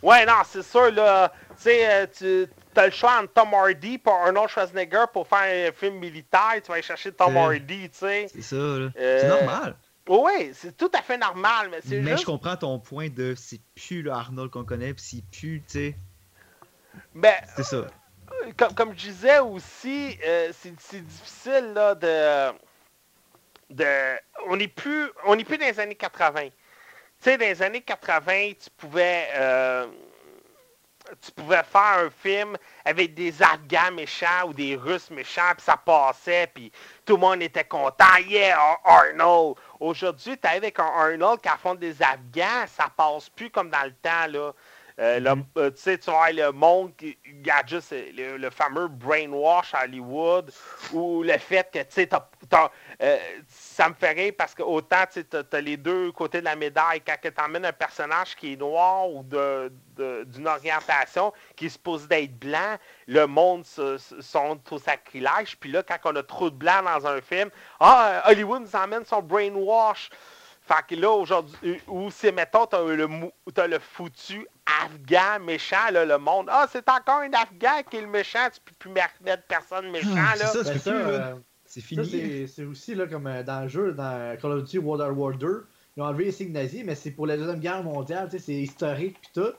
[0.02, 1.32] Ouais, non, c'est sûr, là.
[1.50, 5.68] Tu sais, euh, tu as le choix entre Tom Hardy et Arnold Schwarzenegger pour faire
[5.68, 6.54] un film militaire.
[6.56, 8.26] Tu vas aller chercher Tom Hardy, tu sais.
[8.32, 8.88] C'est ça, là.
[8.96, 9.76] c'est euh, normal.
[10.08, 13.60] Oui, c'est tout à fait normal, mais c'est Mais je comprends ton point de c'est
[13.76, 15.96] plus le Arnold qu'on connaît, puis c'est plus, tu sais.
[17.14, 17.86] Ben, c'est ça.
[18.56, 20.18] Comme, comme je disais aussi,
[20.52, 22.52] c'est difficile, là, de
[24.46, 26.42] on n'est plus, on plus dans les années 80.
[26.44, 26.50] Tu
[27.20, 29.86] sais, dans les années 80, tu pouvais, euh,
[31.20, 35.76] tu pouvais faire un film avec des Afghans méchants ou des Russes méchants, puis ça
[35.76, 36.72] passait, puis
[37.04, 38.16] tout le monde était content.
[38.26, 39.56] Yeah, Arnold!
[39.78, 43.94] Aujourd'hui, tu avec un Arnold qui affronte des Afghans, ça passe plus comme dans le
[43.94, 44.52] temps.
[44.98, 45.44] Euh, mm-hmm.
[45.58, 47.16] euh, tu sais, tu vois le monde qui
[47.50, 50.52] a juste le, fameux brainwash à Hollywood
[50.92, 52.08] ou le fait que, tu sais,
[53.02, 53.16] euh,
[53.48, 57.00] ça me ferait parce que autant, tu as, les deux côtés de la médaille.
[57.00, 62.38] Quand tu emmènes un personnage qui est noir ou d'une orientation qui est supposé d'être
[62.38, 62.76] blanc,
[63.06, 65.56] le monde se, sont au sacrilège.
[65.58, 69.04] Puis là, quand on a trop de blanc dans un film, ah, Hollywood nous emmène
[69.04, 70.10] son brainwash.
[70.72, 73.06] Fait que là, aujourd'hui, ou c'est, mettons, t'as le,
[73.56, 74.46] as le foutu
[74.82, 76.48] Afghan méchant, là, le monde.
[76.50, 80.14] Ah, c'est encore un Afghan qui est le méchant, tu peux plus mettre personne méchant,
[80.14, 80.46] là.
[80.46, 81.34] C'est ça, c'est, ben euh,
[81.66, 82.48] fini.
[82.48, 85.66] c'est, aussi, là, comme euh, dans le jeu, dans Call of Duty World War 2,
[85.96, 88.44] ils ont enlevé les signes nazis, mais c'est pour la Deuxième Guerre mondiale, tu sais,
[88.44, 89.52] c'est historique pis tout.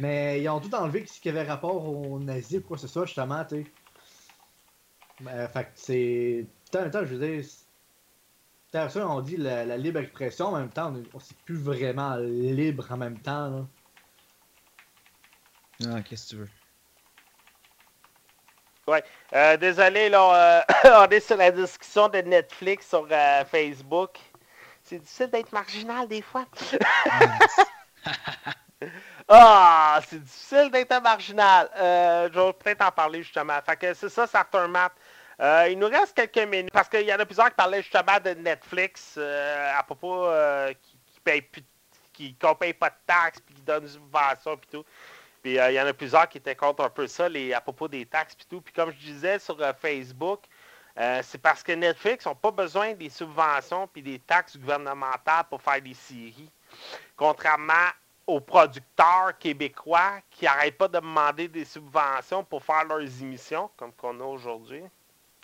[0.00, 2.88] Mais ils ont tout enlevé ce qui avait rapport aux nazis ou quoi que ce
[2.88, 3.66] soit, justement, tu sais.
[5.26, 6.46] Euh, fait que c'est...
[6.70, 7.44] Tant, je veux dire
[8.74, 12.96] ça, on dit la, libre expression, en même temps, on c'est plus vraiment libre en
[12.96, 13.48] même temps.
[13.48, 13.66] Là.
[15.92, 16.48] Ah, qu'est-ce que tu veux?
[18.86, 19.02] Ouais.
[19.32, 24.18] Euh, désolé, là, euh, on est sur la discussion de Netflix sur euh, Facebook.
[24.82, 26.44] C'est difficile d'être marginal des fois.
[29.28, 31.70] ah, c'est difficile d'être marginal.
[31.76, 33.58] je vais peut-être en parler justement.
[33.64, 34.92] Fait que c'est ça, ça Map.
[35.40, 38.18] Euh, il nous reste quelques minutes parce qu'il y en a plusieurs qui parlaient justement
[38.24, 41.42] de Netflix euh, à propos euh, qui, qui paye
[42.12, 44.84] qui ne paye pas de taxes puis qui donne une subvention puis tout.
[45.42, 47.88] Puis il y en a plusieurs qui étaient contre un peu ça les, à propos
[47.88, 48.60] des taxes puis tout.
[48.60, 50.44] Puis comme je disais sur Facebook,
[51.22, 55.82] c'est parce que Netflix n'a pas besoin des subventions puis des taxes gouvernementales pour faire
[55.82, 56.50] des séries.
[57.16, 57.90] Contrairement
[58.26, 63.92] aux producteurs québécois qui n'arrêtent pas de demander des subventions pour faire leurs émissions, comme
[63.92, 64.84] qu'on a aujourd'hui.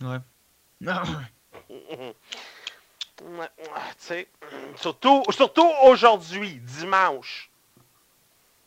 [0.03, 0.19] Ouais.
[4.77, 7.51] surtout surtout aujourd'hui, dimanche.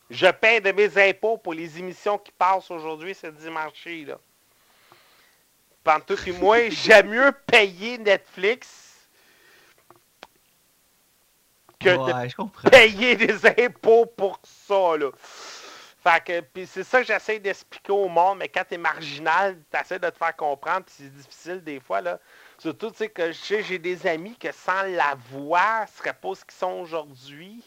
[0.09, 4.17] Je paie de mes impôts pour les émissions qui passent aujourd'hui, ce dimanche-là.
[5.83, 9.07] Pantoute et moi, j'aime mieux payer Netflix
[11.79, 15.09] que de payer des impôts pour ça, là.
[16.03, 19.99] Fait que, puis c'est ça que j'essaie d'expliquer au monde, mais quand t'es marginal, t'essaies
[19.99, 22.19] de te faire comprendre, puis c'est difficile des fois, là.
[22.57, 26.43] Surtout, tu sais, que j'ai des amis que sans la voix, ce serait pas ce
[26.43, 27.63] qu'ils sont aujourd'hui.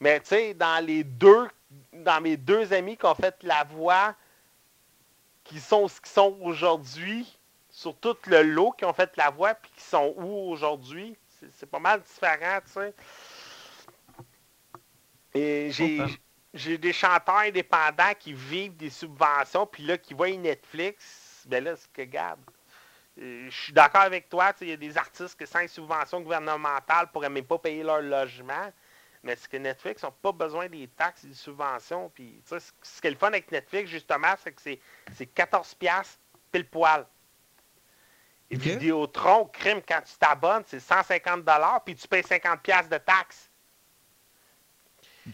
[0.00, 1.46] Mais tu sais, dans les deux,
[1.92, 4.14] dans mes deux amis qui ont fait la voix,
[5.44, 7.38] qui sont ce qu'ils sont aujourd'hui,
[7.68, 11.18] sur tout le lot qui ont fait la voix, puis qui sont où aujourd'hui,
[11.52, 12.94] c'est pas mal différent, tu sais.
[15.34, 16.02] Et j'ai
[16.52, 21.76] j'ai des chanteurs indépendants qui vivent des subventions, puis là, qui voient Netflix, ben là,
[21.76, 22.40] c'est que, garde.
[23.18, 27.10] Euh, je suis d'accord avec toi, il y a des artistes qui, sans subventions gouvernementales,
[27.12, 28.72] pourraient même pas payer leur logement.
[29.22, 32.10] Mais ce que Netflix n'a pas besoin des taxes et des subventions.
[32.14, 36.16] Puis, ce qui est le fun avec Netflix, justement, c'est que c'est 14$
[36.50, 37.06] pile poil.
[38.50, 38.70] Et okay.
[38.70, 43.50] Vidéotron, crime, quand tu t'abonnes, c'est 150$, puis tu payes 50$ de taxes.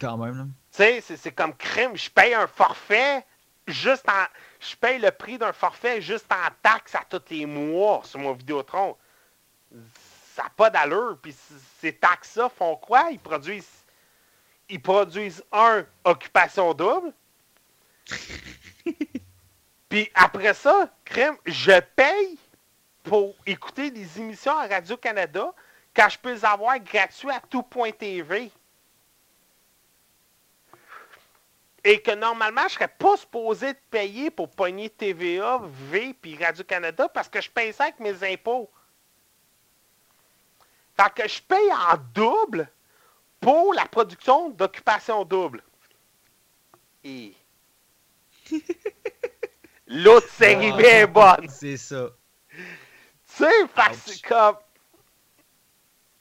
[0.01, 0.45] Quand même, là.
[0.77, 1.97] Tu sais, c'est comme crime.
[1.97, 3.24] Je paye un forfait
[3.66, 4.24] juste en.
[4.61, 8.33] Je paye le prix d'un forfait juste en taxes à tous les mois sur mon
[8.33, 8.95] Vidéotron.
[10.35, 11.16] Ça n'a pas d'allure.
[11.22, 11.35] Puis
[11.81, 13.09] ces taxes-là font quoi?
[13.11, 13.85] Ils produisent.
[14.68, 17.12] Ils produisent un, occupation double.
[19.89, 22.39] Puis après ça, crime, je paye
[23.03, 25.55] pour écouter des émissions à Radio-Canada
[25.95, 28.51] quand je peux les avoir gratuits à tout point TV.
[31.89, 37.09] Et que normalement, je serais pas supposé de payer pour pogner TVA, V puis Radio-Canada
[37.09, 38.68] parce que je paye ça avec mes impôts.
[40.97, 42.68] Fait que je paye en double
[43.39, 45.62] pour la production d'occupation double.
[47.05, 47.32] Et.
[49.87, 51.49] L'autre série ah, bien bonne.
[51.49, 52.09] C'est ça.
[52.51, 52.64] Tu
[53.26, 54.57] sais, c'est comme.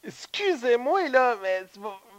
[0.04, 1.66] Excusez-moi, là, mais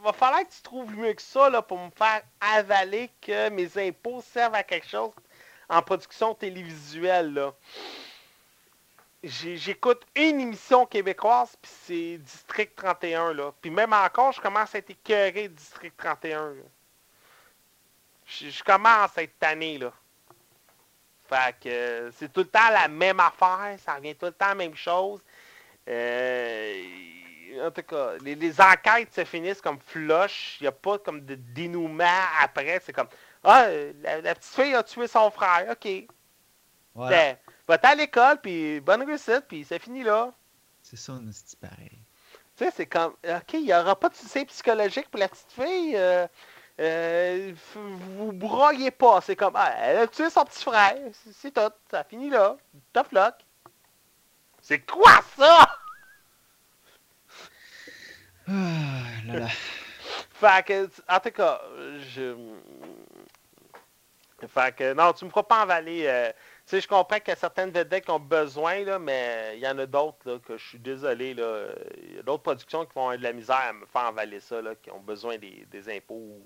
[0.06, 3.88] va falloir que tu trouves mieux que ça là, pour me faire avaler que mes
[3.88, 5.10] impôts servent à quelque chose
[5.68, 7.50] en production télévisuelle.
[9.24, 13.34] J'écoute une émission québécoise, puis c'est District 31.
[13.34, 13.52] Là.
[13.60, 16.54] Puis même encore, je commence à être écœuré de District 31.
[18.26, 19.78] Je, commence à être tanné.
[19.78, 19.92] Là.
[21.28, 24.54] Fait que c'est tout le temps la même affaire, ça revient tout le temps la
[24.54, 25.20] même chose.
[25.88, 27.25] Euh,
[27.62, 30.58] en tout cas, les, enquêtes se finissent comme flush.
[30.60, 32.80] Il n'y a pas comme de dénouement après.
[32.84, 33.08] C'est comme,
[33.44, 33.66] Ah,
[34.02, 35.66] la, la petite fille a tué son frère.
[35.70, 35.88] OK.
[36.94, 37.16] Voilà.
[37.16, 37.36] Ben,
[37.68, 40.32] va-t'en à l'école, puis bonne réussite, puis ça finit là.
[40.82, 41.98] C'est ça, on est pareil.
[42.56, 45.52] Tu sais, c'est comme, OK, il n'y aura pas de soutien psychologique pour la petite
[45.52, 45.94] fille.
[45.96, 46.26] euh,
[46.80, 49.20] euh, vous broyez pas.
[49.20, 50.96] C'est comme, ah, elle a tué son petit frère.
[51.12, 51.72] C'est- C'est tout.
[51.90, 52.56] Ça finit là.
[52.92, 53.34] Tough luck.
[54.62, 55.68] C'est quoi ça?
[58.48, 59.48] Ah.
[60.32, 61.60] Fait que, en tout cas,
[62.14, 62.36] je.
[64.46, 66.04] Fait que, non, tu me feras pas envaler.
[66.06, 66.36] euh, tu
[66.66, 69.68] sais, je comprends qu'il y a certaines vedettes qui ont besoin, là, mais il y
[69.68, 71.68] en a d'autres, que je suis désolé, là.
[72.02, 74.40] Il y a d'autres productions qui vont avoir de la misère à me faire envaler
[74.40, 76.42] ça, là, qui ont besoin des, des impôts.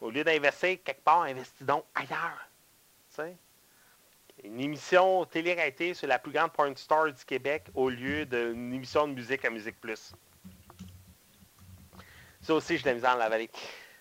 [0.00, 2.48] Au lieu d'investir quelque part, investis donc ailleurs.
[3.10, 3.36] Tu sais.
[4.44, 9.08] Une émission télé-réalité sur la plus grande porn star du Québec au lieu d'une émission
[9.08, 10.12] de musique à Musique Plus.
[12.46, 13.50] Ça aussi, je l'ai mis en la vallée.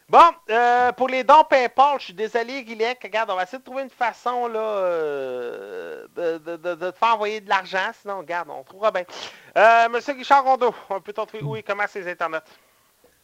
[0.08, 0.20] Bon,
[0.52, 3.00] euh, pour les dons PayPal, je suis désolé, Guilec.
[3.02, 6.96] Regarde, on va essayer de trouver une façon là, euh, de, de- de- de te
[6.98, 7.90] faire envoyer de l'argent.
[8.00, 9.04] Sinon, regarde, on trouvera bien.
[9.58, 12.44] Euh, Monsieur Richard Rondeau, on peut t'en trouver où et comment ces internets?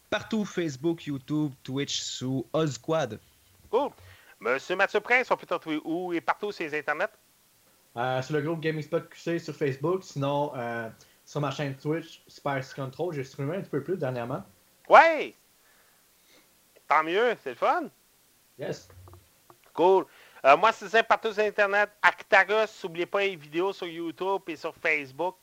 [0.09, 3.19] Partout, Facebook, YouTube, Twitch, sous Ozquad.
[3.69, 3.91] Cool.
[4.39, 7.11] Monsieur Mathieu Prince, on peut t'en trouver où et partout sur les internets?
[7.95, 10.03] Euh, sur le groupe Gaming Spot QC sur Facebook.
[10.03, 10.89] Sinon, euh,
[11.25, 14.43] sur ma chaîne Twitch, Spice Control, j'ai streamé un petit peu plus dernièrement.
[14.91, 15.33] Ouais!
[16.85, 17.83] Tant mieux, c'est le fun.
[18.59, 18.89] Yes.
[19.73, 20.05] Cool.
[20.43, 21.89] Euh, moi, c'est ça partout sur Internet.
[22.01, 25.37] Actarus, n'oubliez pas les vidéos sur YouTube et sur Facebook.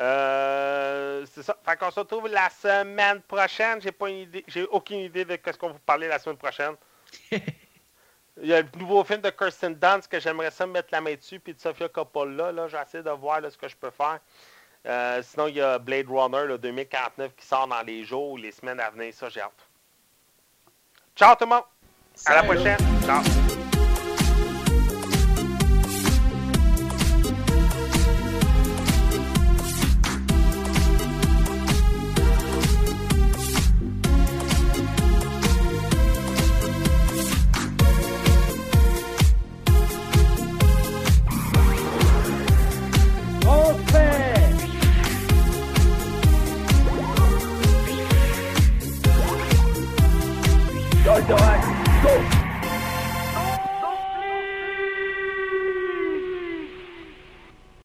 [0.00, 1.56] Euh, c'est ça.
[1.64, 3.80] Fait qu'on se retrouve la semaine prochaine.
[3.80, 6.38] J'ai pas une idée, j'ai aucune idée de ce qu'on va vous parler la semaine
[6.38, 6.74] prochaine.
[7.30, 11.00] Il y a le nouveau film de Kirsten Dunst que j'aimerais ça me mettre la
[11.00, 12.50] main dessus, puis de Sofia Coppola.
[12.50, 14.18] Là, je vais essayer de voir là, ce que je peux faire.
[14.86, 18.36] Euh, sinon, il y a Blade Runner là, 2049 qui sort dans les jours ou
[18.36, 19.14] les semaines à venir.
[19.14, 19.52] Ça, j'ai hâte.
[21.14, 21.64] Ciao tout le monde!
[22.26, 22.78] À la prochaine!
[23.04, 23.61] Ciao!